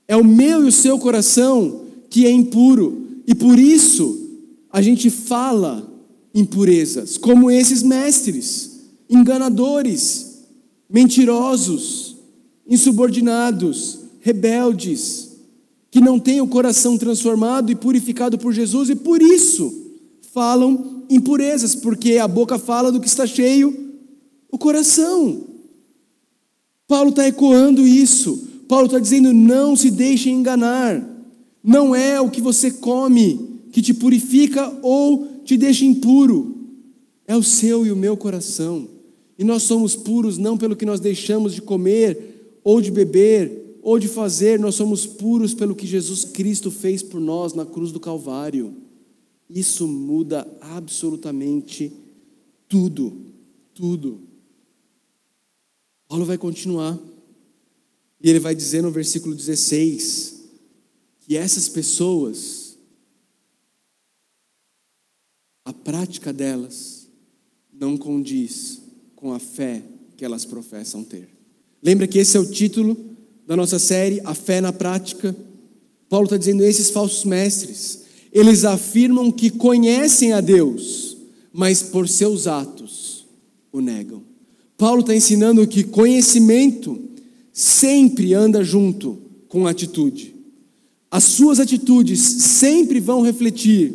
[0.08, 4.30] É o meu e o seu coração que é impuro, e por isso
[4.72, 5.86] a gente fala
[6.34, 10.46] impurezas, como esses mestres, enganadores,
[10.90, 12.11] mentirosos,
[12.72, 15.38] insubordinados, rebeldes,
[15.92, 19.92] que não têm o coração transformado e purificado por Jesus, e por isso
[20.34, 23.78] falam impurezas, porque a boca fala do que está cheio
[24.50, 25.44] o coração.
[26.88, 28.48] Paulo está ecoando isso.
[28.70, 31.06] Paulo está dizendo: não se deixe enganar.
[31.62, 36.56] Não é o que você come que te purifica ou te deixa impuro.
[37.28, 38.88] É o seu e o meu coração.
[39.38, 42.31] E nós somos puros não pelo que nós deixamos de comer
[42.64, 47.20] ou de beber ou de fazer, nós somos puros pelo que Jesus Cristo fez por
[47.20, 48.76] nós na cruz do Calvário.
[49.50, 51.92] Isso muda absolutamente
[52.68, 53.14] tudo,
[53.74, 54.22] tudo.
[56.08, 57.00] Paulo vai continuar.
[58.24, 60.42] E ele vai dizer no versículo 16
[61.22, 62.78] que essas pessoas,
[65.66, 67.08] a prática delas,
[67.74, 68.82] não condiz
[69.16, 69.84] com a fé
[70.16, 71.31] que elas professam ter.
[71.84, 72.98] Lembra que esse é o título
[73.48, 75.36] da nossa série, A Fé na Prática?
[76.08, 81.18] Paulo está dizendo: esses falsos mestres, eles afirmam que conhecem a Deus,
[81.52, 83.26] mas por seus atos
[83.72, 84.22] o negam.
[84.78, 87.00] Paulo está ensinando que conhecimento
[87.54, 90.36] sempre anda junto com atitude.
[91.10, 93.94] As suas atitudes sempre vão refletir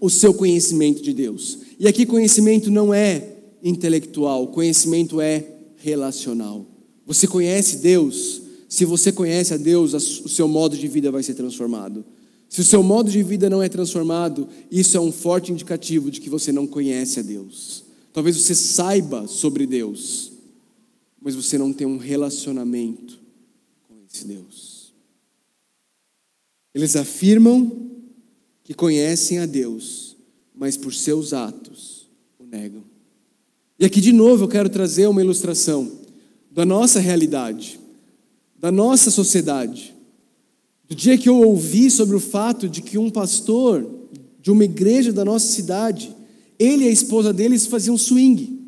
[0.00, 1.58] o seu conhecimento de Deus.
[1.78, 5.53] E aqui conhecimento não é intelectual, conhecimento é
[5.84, 6.66] relacional.
[7.04, 8.40] Você conhece Deus?
[8.70, 12.02] Se você conhece a Deus, o seu modo de vida vai ser transformado.
[12.48, 16.22] Se o seu modo de vida não é transformado, isso é um forte indicativo de
[16.22, 17.84] que você não conhece a Deus.
[18.14, 20.32] Talvez você saiba sobre Deus,
[21.20, 23.20] mas você não tem um relacionamento
[23.86, 24.94] com esse Deus.
[26.74, 27.90] Eles afirmam
[28.62, 30.16] que conhecem a Deus,
[30.54, 32.93] mas por seus atos o negam.
[33.78, 35.90] E aqui de novo eu quero trazer uma ilustração
[36.50, 37.80] da nossa realidade,
[38.56, 39.94] da nossa sociedade.
[40.88, 43.88] Do dia que eu ouvi sobre o fato de que um pastor
[44.40, 46.14] de uma igreja da nossa cidade,
[46.58, 48.60] ele e a esposa deles faziam swing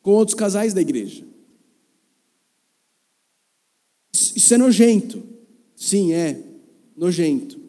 [0.00, 1.24] com outros casais da igreja.
[4.12, 5.22] Isso é nojento.
[5.76, 6.40] Sim, é
[6.96, 7.60] nojento.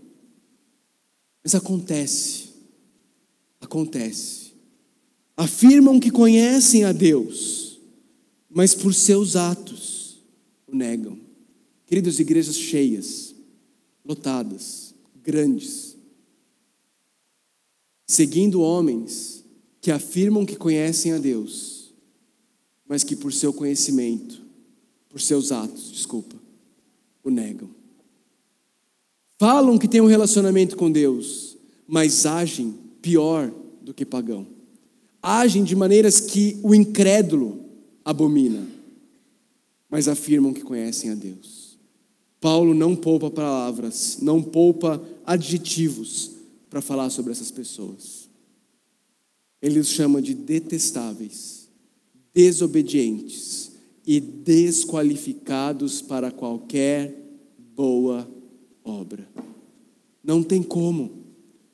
[1.43, 2.49] Mas acontece.
[3.60, 4.42] Acontece.
[5.36, 7.80] Afirmam que conhecem a Deus,
[8.50, 10.22] mas por seus atos
[10.67, 11.19] o negam.
[11.86, 13.34] Queridos, igrejas cheias,
[14.06, 14.93] lotadas,
[15.24, 15.96] grandes,
[18.08, 19.43] seguindo homens
[19.82, 21.93] que afirmam que conhecem a Deus,
[22.88, 24.41] mas que por seu conhecimento,
[25.10, 26.36] por seus atos, desculpa,
[27.24, 27.69] o negam.
[29.39, 34.53] Falam que têm um relacionamento com Deus, mas agem pior do que pagão.
[35.23, 37.63] Agem de maneiras que o incrédulo
[38.03, 38.67] abomina,
[39.89, 41.79] mas afirmam que conhecem a Deus.
[42.41, 46.31] Paulo não poupa palavras, não poupa adjetivos
[46.69, 48.27] para falar sobre essas pessoas.
[49.62, 51.69] Ele os chama de detestáveis,
[52.33, 53.71] desobedientes,
[54.05, 57.15] e desqualificados para qualquer
[57.75, 58.29] boa
[58.83, 59.27] obra.
[60.23, 61.12] Não tem como,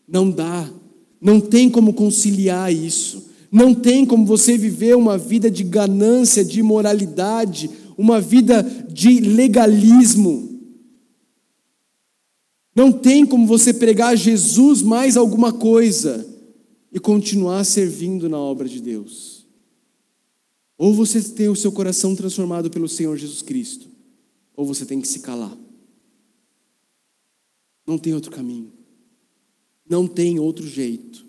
[0.07, 0.71] não dá,
[1.19, 6.59] não tem como conciliar isso, não tem como você viver uma vida de ganância, de
[6.59, 10.59] imoralidade, uma vida de legalismo.
[12.75, 16.25] Não tem como você pregar Jesus mais alguma coisa
[16.91, 19.47] e continuar servindo na obra de Deus.
[20.77, 23.89] Ou você tem o seu coração transformado pelo Senhor Jesus Cristo,
[24.55, 25.57] ou você tem que se calar.
[27.85, 28.71] Não tem outro caminho.
[29.89, 31.25] Não tem outro jeito.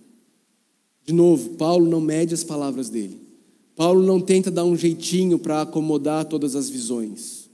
[1.11, 3.21] De novo, Paulo não mede as palavras dele.
[3.75, 7.51] Paulo não tenta dar um jeitinho para acomodar todas as visões.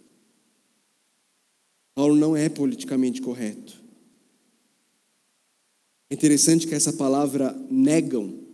[1.94, 3.82] Paulo não é politicamente correto.
[6.10, 8.44] É interessante que essa palavra negam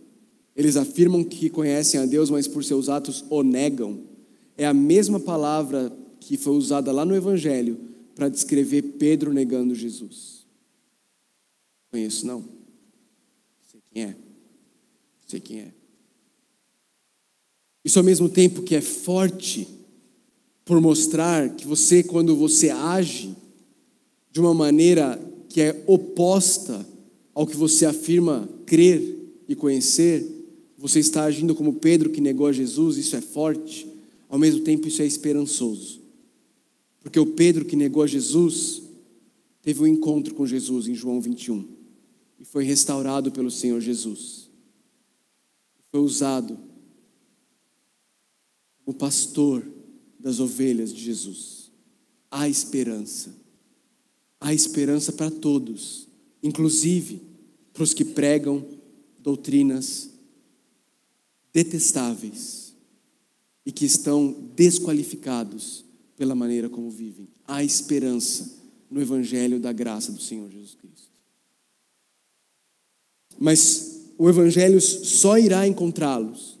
[0.55, 4.03] eles afirmam que conhecem a Deus, mas por seus atos o negam.
[4.55, 7.77] É a mesma palavra que foi usada lá no Evangelho
[8.15, 10.45] para descrever Pedro negando Jesus.
[11.91, 12.45] Conheço, não?
[13.69, 14.22] Sei quem é.
[15.33, 15.73] Sei quem é.
[17.83, 19.67] Isso ao mesmo tempo que é forte
[20.63, 23.35] por mostrar que você, quando você age
[24.31, 25.19] de uma maneira
[25.49, 26.85] que é oposta
[27.33, 29.01] ao que você afirma crer
[29.49, 30.23] e conhecer,
[30.77, 33.87] você está agindo como Pedro que negou a Jesus, isso é forte,
[34.29, 35.99] ao mesmo tempo isso é esperançoso.
[37.01, 38.83] Porque o Pedro que negou a Jesus
[39.63, 41.67] teve um encontro com Jesus em João 21
[42.39, 44.42] e foi restaurado pelo Senhor Jesus.
[45.93, 46.57] Foi usado
[48.83, 49.63] como pastor
[50.19, 51.71] das ovelhas de Jesus.
[52.31, 53.31] Há esperança.
[54.41, 56.07] Há esperança para todos,
[56.41, 57.21] inclusive
[57.71, 58.65] para os que pregam
[59.19, 60.09] doutrinas
[61.53, 62.73] detestáveis
[63.63, 65.85] e que estão desqualificados
[66.17, 67.29] pela maneira como vivem.
[67.47, 68.51] Há esperança
[68.89, 71.11] no Evangelho da graça do Senhor Jesus Cristo.
[73.37, 76.59] Mas o Evangelho só irá encontrá-los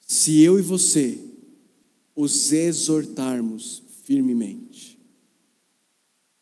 [0.00, 1.18] se eu e você
[2.14, 4.98] os exortarmos firmemente,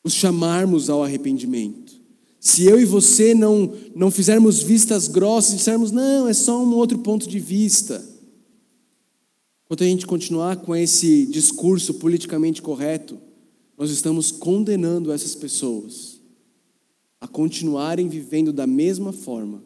[0.05, 2.03] os chamarmos ao arrependimento
[2.45, 6.99] se eu e você não, não fizermos vistas grossas, dissermos, não, é só um outro
[6.99, 8.05] ponto de vista.
[9.65, 13.17] Enquanto a gente continuar com esse discurso politicamente correto,
[13.79, 16.21] nós estamos condenando essas pessoas
[17.21, 19.63] a continuarem vivendo da mesma forma,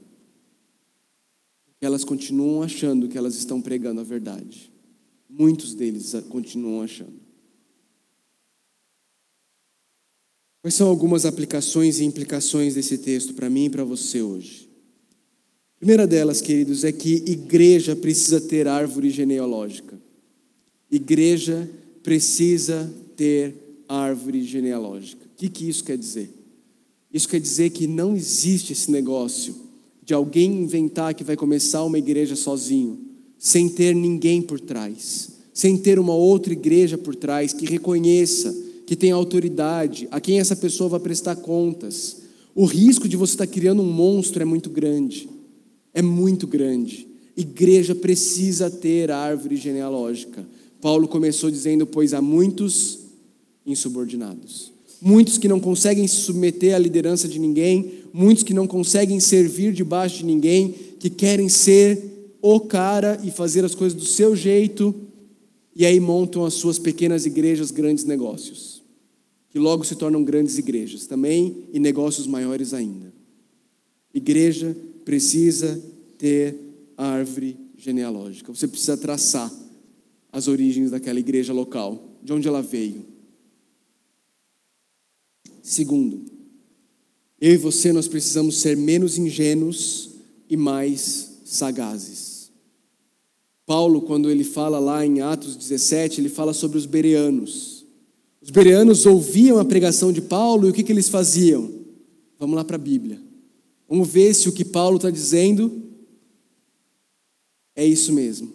[1.84, 4.72] elas continuam achando que elas estão pregando a verdade.
[5.28, 7.26] Muitos deles continuam achando.
[10.62, 14.68] Quais são algumas aplicações e implicações desse texto para mim e para você hoje?
[15.78, 20.00] Primeira delas, queridos, é que igreja precisa ter árvore genealógica.
[20.90, 21.70] Igreja
[22.02, 23.54] precisa ter
[23.88, 25.24] árvore genealógica.
[25.26, 26.30] O que, que isso quer dizer?
[27.12, 29.54] Isso quer dizer que não existe esse negócio
[30.06, 32.96] de alguém inventar que vai começar uma igreja sozinho,
[33.36, 38.54] sem ter ninguém por trás, sem ter uma outra igreja por trás que reconheça
[38.86, 42.18] que tem autoridade, a quem essa pessoa vai prestar contas.
[42.54, 45.28] O risco de você estar criando um monstro é muito grande.
[45.92, 47.08] É muito grande.
[47.36, 50.46] Igreja precisa ter árvore genealógica.
[50.80, 53.00] Paulo começou dizendo: Pois há muitos
[53.66, 59.20] insubordinados, muitos que não conseguem se submeter à liderança de ninguém, muitos que não conseguem
[59.20, 64.34] servir debaixo de ninguém, que querem ser o cara e fazer as coisas do seu
[64.34, 64.94] jeito,
[65.74, 68.76] e aí montam as suas pequenas igrejas, grandes negócios
[69.56, 73.10] que logo se tornam grandes igrejas também e negócios maiores ainda.
[74.12, 75.82] Igreja precisa
[76.18, 76.54] ter
[76.94, 78.52] árvore genealógica.
[78.54, 79.50] Você precisa traçar
[80.30, 83.06] as origens daquela igreja local, de onde ela veio.
[85.66, 86.24] Segundo,
[87.40, 90.10] eu e você nós precisamos ser menos ingênuos
[90.48, 92.52] e mais sagazes.
[93.66, 97.84] Paulo, quando ele fala lá em Atos 17, ele fala sobre os bereanos.
[98.40, 101.68] Os bereanos ouviam a pregação de Paulo e o que, que eles faziam?
[102.38, 103.20] Vamos lá para a Bíblia.
[103.88, 105.82] Vamos ver se o que Paulo está dizendo
[107.74, 108.52] é isso mesmo.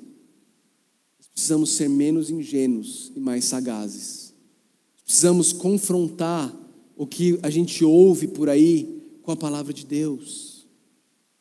[1.33, 4.33] Precisamos ser menos ingênuos e mais sagazes.
[5.03, 6.60] Precisamos confrontar
[7.01, 10.67] o que a gente ouve por aí com a palavra de Deus.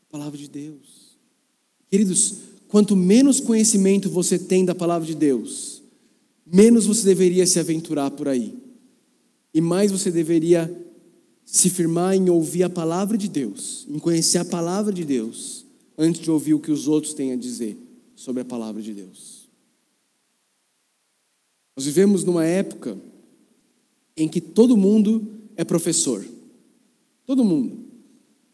[0.09, 1.19] A palavra de Deus.
[1.91, 2.37] Queridos,
[2.67, 5.83] quanto menos conhecimento você tem da palavra de Deus,
[6.47, 8.59] menos você deveria se aventurar por aí.
[9.53, 10.75] E mais você deveria
[11.45, 15.67] se firmar em ouvir a palavra de Deus, em conhecer a palavra de Deus,
[15.99, 17.77] antes de ouvir o que os outros têm a dizer
[18.17, 19.47] sobre a palavra de Deus.
[21.77, 22.97] Nós vivemos numa época
[24.17, 26.25] em que todo mundo é professor.
[27.27, 27.91] Todo mundo.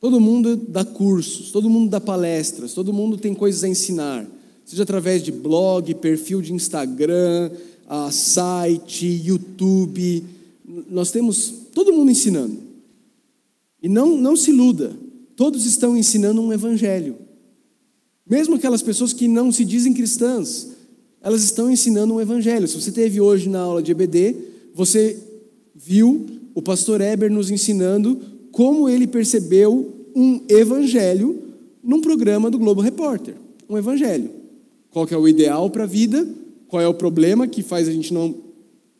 [0.00, 4.26] Todo mundo dá cursos, todo mundo dá palestras, todo mundo tem coisas a ensinar,
[4.64, 7.50] seja através de blog, perfil de Instagram,
[7.86, 10.22] uh, site, YouTube.
[10.90, 12.58] Nós temos todo mundo ensinando.
[13.82, 14.94] E não, não se iluda,
[15.34, 17.16] todos estão ensinando um evangelho.
[18.28, 20.68] Mesmo aquelas pessoas que não se dizem cristãs,
[21.22, 22.68] elas estão ensinando um evangelho.
[22.68, 24.36] Se você teve hoje na aula de EBD,
[24.74, 25.18] você
[25.74, 26.26] viu
[26.56, 31.40] o pastor Eber nos ensinando como ele percebeu um evangelho
[31.84, 33.36] num programa do Globo Repórter.
[33.70, 34.30] Um evangelho.
[34.90, 36.26] Qual que é o ideal para a vida?
[36.68, 38.34] qual é o problema que faz a gente não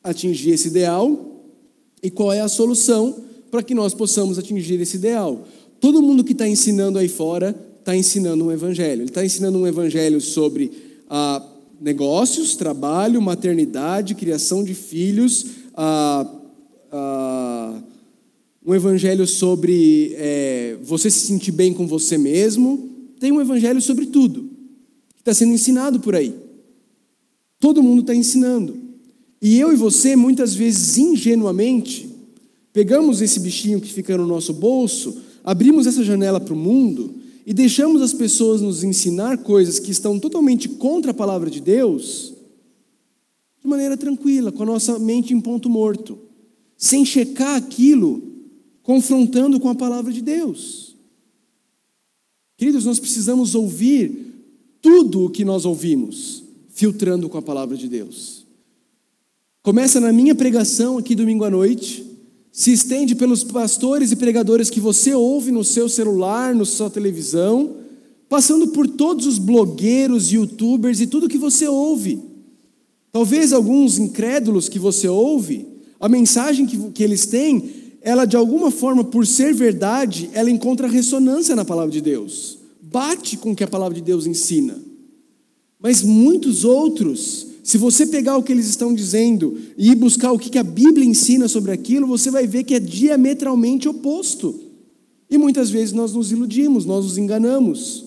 [0.03, 1.43] atingir esse ideal
[2.03, 3.17] e qual é a solução
[3.51, 5.45] para que nós possamos atingir esse ideal.
[5.81, 9.03] Todo mundo que está ensinando aí fora está ensinando um evangelho.
[9.03, 10.71] Ele está ensinando um evangelho sobre
[11.09, 11.45] ah,
[11.81, 16.27] negócios, trabalho, maternidade, criação de filhos, ah,
[16.97, 17.83] ah,
[18.65, 22.91] um evangelho sobre é, você se sentir bem com você mesmo.
[23.21, 24.51] Tem um evangelho sobre tudo
[25.15, 26.35] que está sendo ensinado por aí.
[27.61, 28.77] Todo mundo está ensinando.
[29.41, 32.09] E eu e você, muitas vezes ingenuamente,
[32.73, 37.15] pegamos esse bichinho que fica no nosso bolso, abrimos essa janela para o mundo
[37.47, 42.35] e deixamos as pessoas nos ensinar coisas que estão totalmente contra a palavra de Deus,
[43.63, 46.19] de maneira tranquila, com a nossa mente em ponto morto,
[46.77, 48.23] sem checar aquilo,
[48.83, 50.97] confrontando com a palavra de Deus.
[52.57, 54.35] Queridos, nós precisamos ouvir
[54.81, 58.47] tudo o que nós ouvimos filtrando com a palavra de Deus.
[59.63, 62.05] Começa na minha pregação aqui domingo à noite,
[62.53, 67.77] se estende pelos pastores e pregadores que você ouve no seu celular, na sua televisão,
[68.29, 72.23] passando por todos os blogueiros, youtubers e tudo que você ouve.
[73.11, 75.67] Talvez alguns incrédulos que você ouve,
[75.99, 77.71] a mensagem que, que eles têm,
[78.01, 83.37] ela de alguma forma, por ser verdade, ela encontra ressonância na palavra de Deus, bate
[83.37, 84.81] com o que a palavra de Deus ensina.
[85.81, 90.39] Mas muitos outros, se você pegar o que eles estão dizendo e ir buscar o
[90.39, 94.55] que a Bíblia ensina sobre aquilo, você vai ver que é diametralmente oposto.
[95.29, 98.05] E muitas vezes nós nos iludimos, nós nos enganamos.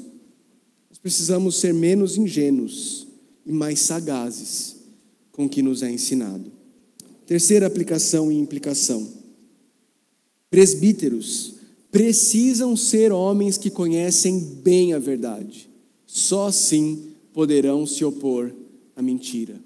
[0.89, 3.07] Nós precisamos ser menos ingênuos
[3.45, 4.77] e mais sagazes
[5.31, 6.58] com o que nos é ensinado.
[7.29, 9.07] Terceira aplicação e implicação:
[10.49, 11.53] presbíteros
[11.91, 15.69] precisam ser homens que conhecem bem a verdade
[16.07, 18.51] Só assim poderão se opor
[18.95, 19.61] à mentira.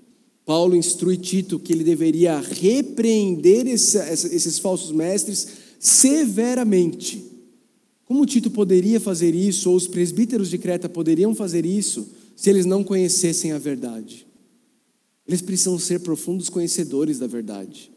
[0.45, 5.47] Paulo instrui Tito que ele deveria repreender esse, esses falsos mestres
[5.79, 7.23] severamente.
[8.03, 12.65] Como Tito poderia fazer isso, ou os presbíteros de Creta poderiam fazer isso, se eles
[12.65, 14.27] não conhecessem a verdade?
[15.27, 17.91] Eles precisam ser profundos conhecedores da verdade.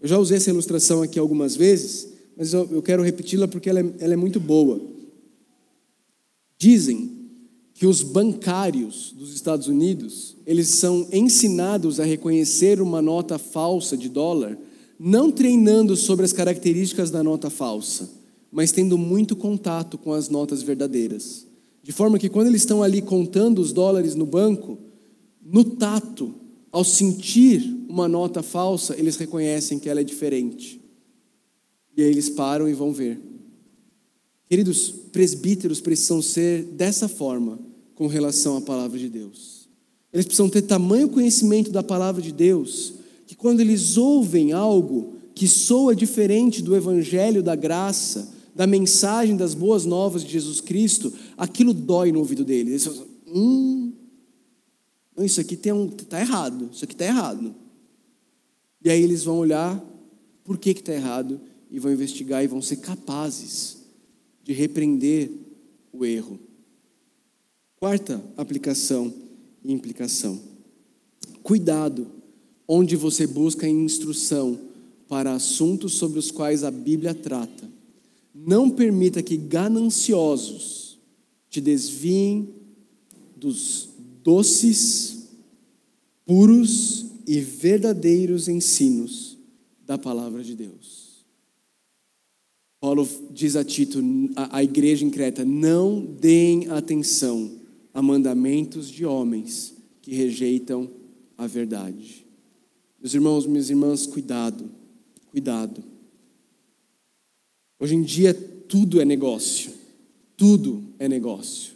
[0.00, 3.80] Eu já usei essa ilustração aqui algumas vezes, mas eu, eu quero repeti-la porque ela
[3.80, 4.80] é, ela é muito boa.
[6.58, 7.22] Dizem
[7.74, 14.08] que os bancários dos Estados Unidos, eles são ensinados a reconhecer uma nota falsa de
[14.08, 14.58] dólar,
[14.98, 18.08] não treinando sobre as características da nota falsa,
[18.50, 21.46] mas tendo muito contato com as notas verdadeiras.
[21.82, 24.78] De forma que quando eles estão ali contando os dólares no banco,
[25.44, 26.32] no tato,
[26.72, 30.80] ao sentir uma nota falsa, eles reconhecem que ela é diferente.
[31.94, 33.20] E aí eles param e vão ver.
[34.48, 37.58] Queridos, presbíteros precisam ser dessa forma
[37.94, 39.68] com relação à palavra de Deus.
[40.12, 42.94] Eles precisam ter tamanho conhecimento da palavra de Deus,
[43.26, 49.54] que quando eles ouvem algo que soa diferente do evangelho da graça, da mensagem das
[49.54, 52.68] boas novas de Jesus Cristo, aquilo dói no ouvido deles.
[52.68, 53.81] Eles falam, hum,
[55.18, 57.54] isso aqui está um, tá errado, isso aqui está errado.
[58.84, 59.82] E aí eles vão olhar
[60.44, 61.40] por que está errado
[61.70, 63.78] e vão investigar e vão ser capazes
[64.42, 65.30] de repreender
[65.92, 66.38] o erro.
[67.76, 69.12] Quarta aplicação
[69.64, 70.40] e implicação.
[71.42, 72.06] Cuidado
[72.66, 74.58] onde você busca instrução
[75.08, 77.68] para assuntos sobre os quais a Bíblia trata.
[78.34, 80.98] Não permita que gananciosos
[81.50, 82.48] te desviem
[83.36, 83.90] dos
[84.22, 85.28] doces,
[86.24, 89.38] puros e verdadeiros ensinos
[89.86, 91.12] da palavra de Deus.
[92.80, 94.00] Paulo diz a Tito,
[94.34, 97.52] a, igreja em Creta: não deem atenção
[97.94, 100.90] a mandamentos de homens que rejeitam
[101.38, 102.26] a verdade.
[103.00, 104.68] Meus irmãos, minhas irmãs, cuidado,
[105.30, 105.82] cuidado.
[107.78, 109.72] Hoje em dia tudo é negócio,
[110.36, 111.71] tudo é negócio.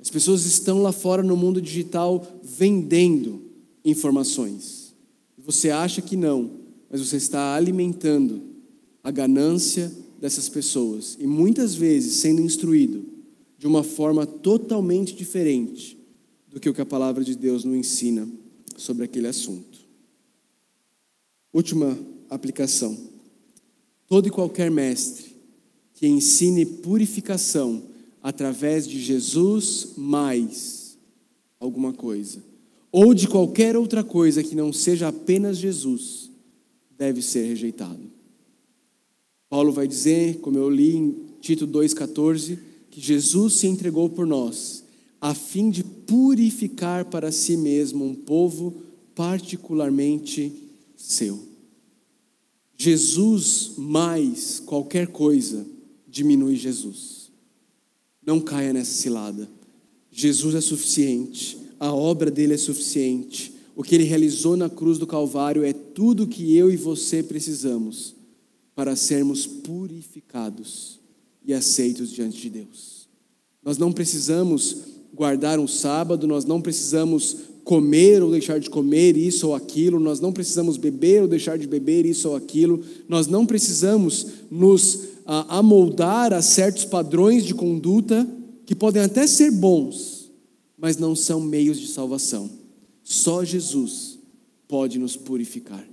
[0.00, 3.42] As pessoas estão lá fora no mundo digital vendendo
[3.84, 4.94] informações.
[5.38, 6.50] Você acha que não,
[6.90, 8.42] mas você está alimentando
[9.02, 13.04] a ganância dessas pessoas e muitas vezes sendo instruído
[13.58, 15.98] de uma forma totalmente diferente
[16.48, 18.28] do que o que a palavra de Deus nos ensina
[18.76, 19.78] sobre aquele assunto.
[21.52, 21.98] Última
[22.28, 22.96] aplicação.
[24.06, 25.36] Todo e qualquer mestre
[25.94, 27.82] que ensine purificação
[28.22, 30.98] através de Jesus mais
[31.58, 32.42] alguma coisa,
[32.90, 36.30] ou de qualquer outra coisa que não seja apenas Jesus,
[36.98, 38.10] deve ser rejeitado.
[39.48, 42.58] Paulo vai dizer, como eu li em Tito 2,14,
[42.90, 44.84] que Jesus se entregou por nós,
[45.20, 48.82] a fim de purificar para si mesmo um povo
[49.14, 50.52] particularmente
[50.96, 51.38] seu.
[52.76, 55.66] Jesus mais qualquer coisa
[56.08, 57.19] diminui Jesus.
[58.30, 59.48] Não caia nessa cilada.
[60.08, 63.52] Jesus é suficiente, a obra dele é suficiente.
[63.74, 68.14] O que ele realizou na cruz do Calvário é tudo que eu e você precisamos
[68.72, 71.00] para sermos purificados
[71.44, 73.08] e aceitos diante de Deus.
[73.64, 74.76] Nós não precisamos
[75.12, 80.20] guardar um sábado, nós não precisamos comer ou deixar de comer isso ou aquilo, nós
[80.20, 85.00] não precisamos beber ou deixar de beber isso ou aquilo, nós não precisamos nos
[85.32, 88.28] ah, amoldar a certos padrões de conduta
[88.66, 90.28] que podem até ser bons,
[90.76, 92.50] mas não são meios de salvação.
[93.04, 94.18] Só Jesus
[94.66, 95.88] pode nos purificar.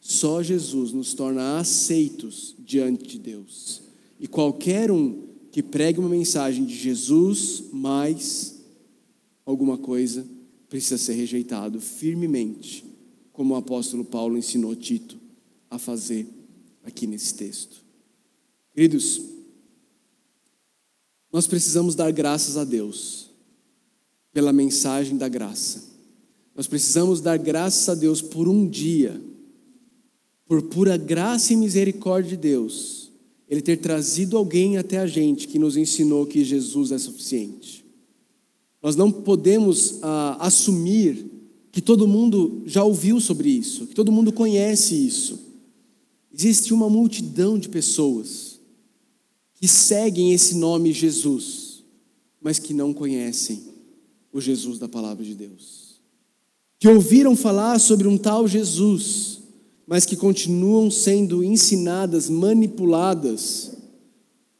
[0.00, 3.80] Só Jesus nos torna aceitos diante de Deus.
[4.18, 5.22] E qualquer um
[5.52, 8.60] que pregue uma mensagem de Jesus mais
[9.46, 10.26] alguma coisa
[10.68, 12.84] precisa ser rejeitado firmemente,
[13.32, 15.16] como o apóstolo Paulo ensinou Tito
[15.70, 16.26] a fazer
[16.82, 17.79] aqui nesse texto.
[18.74, 19.20] Queridos,
[21.32, 23.30] nós precisamos dar graças a Deus
[24.32, 25.90] pela mensagem da graça.
[26.54, 29.20] Nós precisamos dar graças a Deus por um dia,
[30.46, 33.00] por pura graça e misericórdia de Deus
[33.50, 37.84] ele ter trazido alguém até a gente que nos ensinou que Jesus é suficiente.
[38.80, 41.26] Nós não podemos ah, assumir
[41.72, 45.40] que todo mundo já ouviu sobre isso, que todo mundo conhece isso.
[46.32, 48.49] Existe uma multidão de pessoas
[49.60, 51.84] que seguem esse nome Jesus,
[52.40, 53.62] mas que não conhecem
[54.32, 56.00] o Jesus da palavra de Deus.
[56.78, 59.42] Que ouviram falar sobre um tal Jesus,
[59.86, 63.72] mas que continuam sendo ensinadas, manipuladas,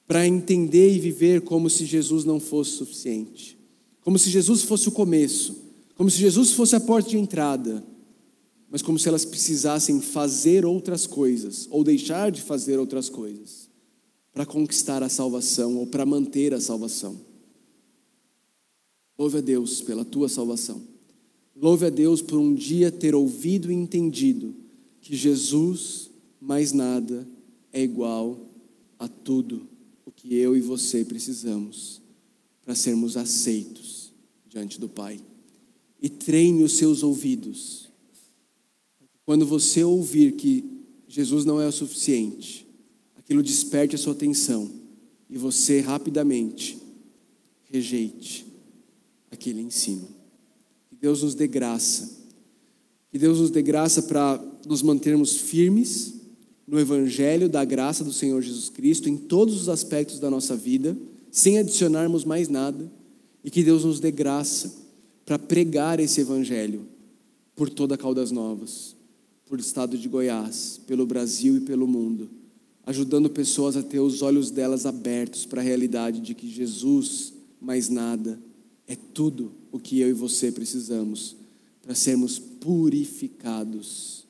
[0.07, 3.57] para entender e viver como se Jesus não fosse suficiente,
[4.03, 5.57] como se Jesus fosse o começo,
[5.94, 7.82] como se Jesus fosse a porta de entrada,
[8.70, 13.70] mas como se elas precisassem fazer outras coisas ou deixar de fazer outras coisas
[14.33, 17.20] para conquistar a salvação ou para manter a salvação.
[19.18, 20.81] Louve a Deus pela tua salvação.
[21.55, 24.55] Louve a Deus por um dia ter ouvido e entendido
[25.01, 26.11] que Jesus,
[26.41, 27.28] mais nada,
[27.72, 28.47] é igual
[28.99, 29.68] a tudo
[30.07, 32.01] o que eu e você precisamos
[32.62, 34.12] para sermos aceitos
[34.49, 35.20] diante do Pai.
[36.01, 37.91] E treine os seus ouvidos.
[39.26, 40.64] Quando você ouvir que
[41.07, 42.66] Jesus não é o suficiente,
[43.31, 44.68] aquilo desperte a sua atenção
[45.31, 46.76] e você rapidamente
[47.70, 48.45] rejeite
[49.31, 50.09] aquele ensino.
[50.89, 52.11] Que Deus nos dê graça.
[53.09, 56.14] Que Deus nos dê graça para nos mantermos firmes
[56.66, 60.99] no Evangelho da graça do Senhor Jesus Cristo em todos os aspectos da nossa vida,
[61.31, 62.91] sem adicionarmos mais nada.
[63.45, 64.74] E que Deus nos dê graça
[65.24, 66.85] para pregar esse Evangelho
[67.55, 68.97] por toda a Caldas Novas,
[69.47, 72.39] por estado de Goiás, pelo Brasil e pelo mundo,
[72.85, 77.89] ajudando pessoas a ter os olhos delas abertos para a realidade de que Jesus, mais
[77.89, 78.41] nada,
[78.87, 81.37] é tudo o que eu e você precisamos
[81.83, 84.26] para sermos purificados,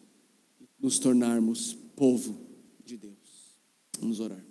[0.78, 2.36] nos tornarmos povo
[2.84, 3.14] de Deus.
[3.98, 4.44] Vamos orar.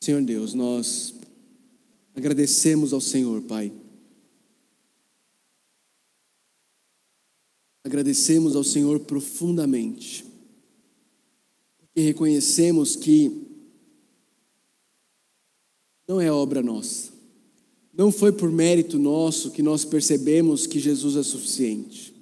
[0.00, 1.14] Senhor Deus, nós
[2.14, 3.72] agradecemos ao Senhor, Pai.
[7.84, 10.24] Agradecemos ao Senhor profundamente,
[11.96, 13.32] porque reconhecemos que
[16.06, 17.10] não é obra nossa,
[17.90, 22.14] não foi por mérito nosso que nós percebemos que Jesus é suficiente.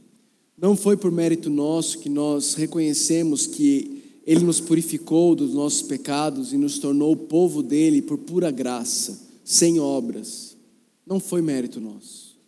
[0.57, 6.53] Não foi por mérito nosso que nós reconhecemos que Ele nos purificou dos nossos pecados
[6.53, 10.57] e nos tornou o povo dele por pura graça, sem obras.
[11.05, 12.39] Não foi mérito nosso.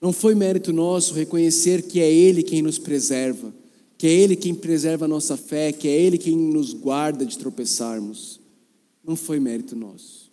[0.00, 3.52] Não foi mérito nosso reconhecer que é Ele quem nos preserva,
[3.98, 7.38] que é Ele quem preserva a nossa fé, que é Ele quem nos guarda de
[7.38, 8.40] tropeçarmos.
[9.02, 10.30] Não foi mérito nosso.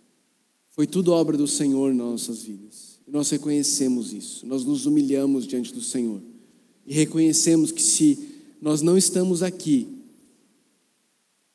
[0.69, 2.99] Foi tudo obra do Senhor em nossas vidas.
[3.07, 4.45] E nós reconhecemos isso.
[4.45, 6.21] Nós nos humilhamos diante do Senhor.
[6.85, 8.17] E reconhecemos que se
[8.61, 9.87] nós não estamos aqui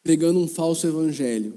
[0.02, 1.52] pregando um falso evangelho,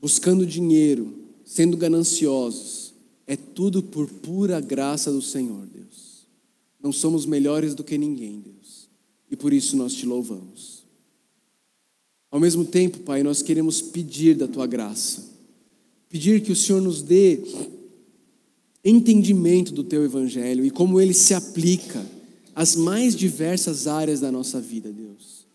[0.00, 1.12] buscando dinheiro,
[1.44, 2.94] sendo gananciosos,
[3.26, 6.26] é tudo por pura graça do Senhor, Deus.
[6.80, 8.61] Não somos melhores do que ninguém, Deus.
[9.32, 10.84] E por isso nós te louvamos.
[12.30, 15.32] Ao mesmo tempo, Pai, nós queremos pedir da tua graça
[16.12, 17.40] pedir que o Senhor nos dê
[18.84, 22.04] entendimento do teu evangelho e como ele se aplica
[22.54, 25.46] às mais diversas áreas da nossa vida, Deus.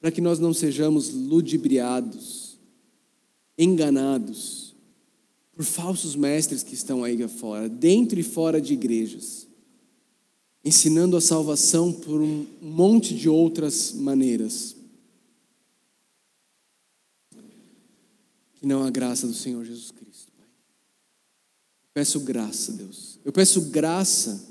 [0.00, 2.58] Para que nós não sejamos ludibriados,
[3.58, 4.74] enganados
[5.52, 9.46] por falsos mestres que estão aí fora, dentro e fora de igrejas,
[10.66, 14.74] ensinando a salvação por um monte de outras maneiras.
[18.56, 20.32] Que não a graça do Senhor Jesus Cristo.
[21.94, 23.16] Peço graça, Deus.
[23.24, 24.44] Eu peço graça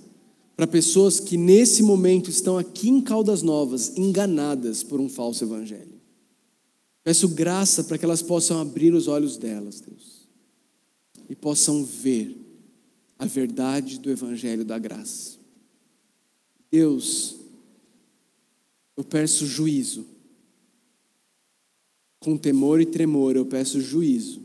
[0.56, 6.00] para pessoas que nesse momento estão aqui em Caldas Novas, enganadas por um falso evangelho.
[7.04, 10.30] Peço graça para que elas possam abrir os olhos delas, Deus,
[11.30, 12.38] e possam ver
[13.20, 15.45] a verdade do evangelho da graça.
[16.72, 17.36] Deus,
[18.98, 20.06] eu peço juízo.
[22.20, 24.42] Com temor e tremor, eu peço juízo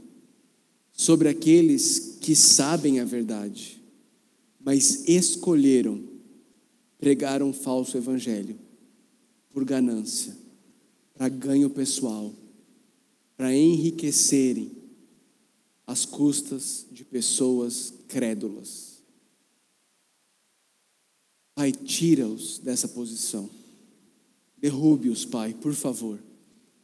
[0.92, 3.80] sobre aqueles que sabem a verdade,
[4.60, 6.04] mas escolheram
[6.98, 8.58] pregar um falso evangelho
[9.48, 10.36] por ganância,
[11.14, 12.32] para ganho pessoal,
[13.36, 14.70] para enriquecerem
[15.86, 18.89] às custas de pessoas crédulas.
[21.60, 23.50] Pai, tira-os dessa posição.
[24.56, 26.18] Derrube-os, Pai, por favor,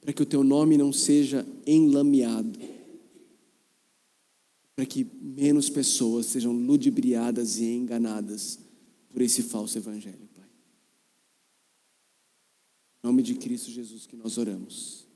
[0.02, 2.58] para que o teu nome não seja enlameado
[4.74, 8.58] para que menos pessoas sejam ludibriadas e enganadas
[9.10, 10.44] por esse falso evangelho, Pai.
[13.02, 15.06] Em nome de Cristo Jesus que nós oramos.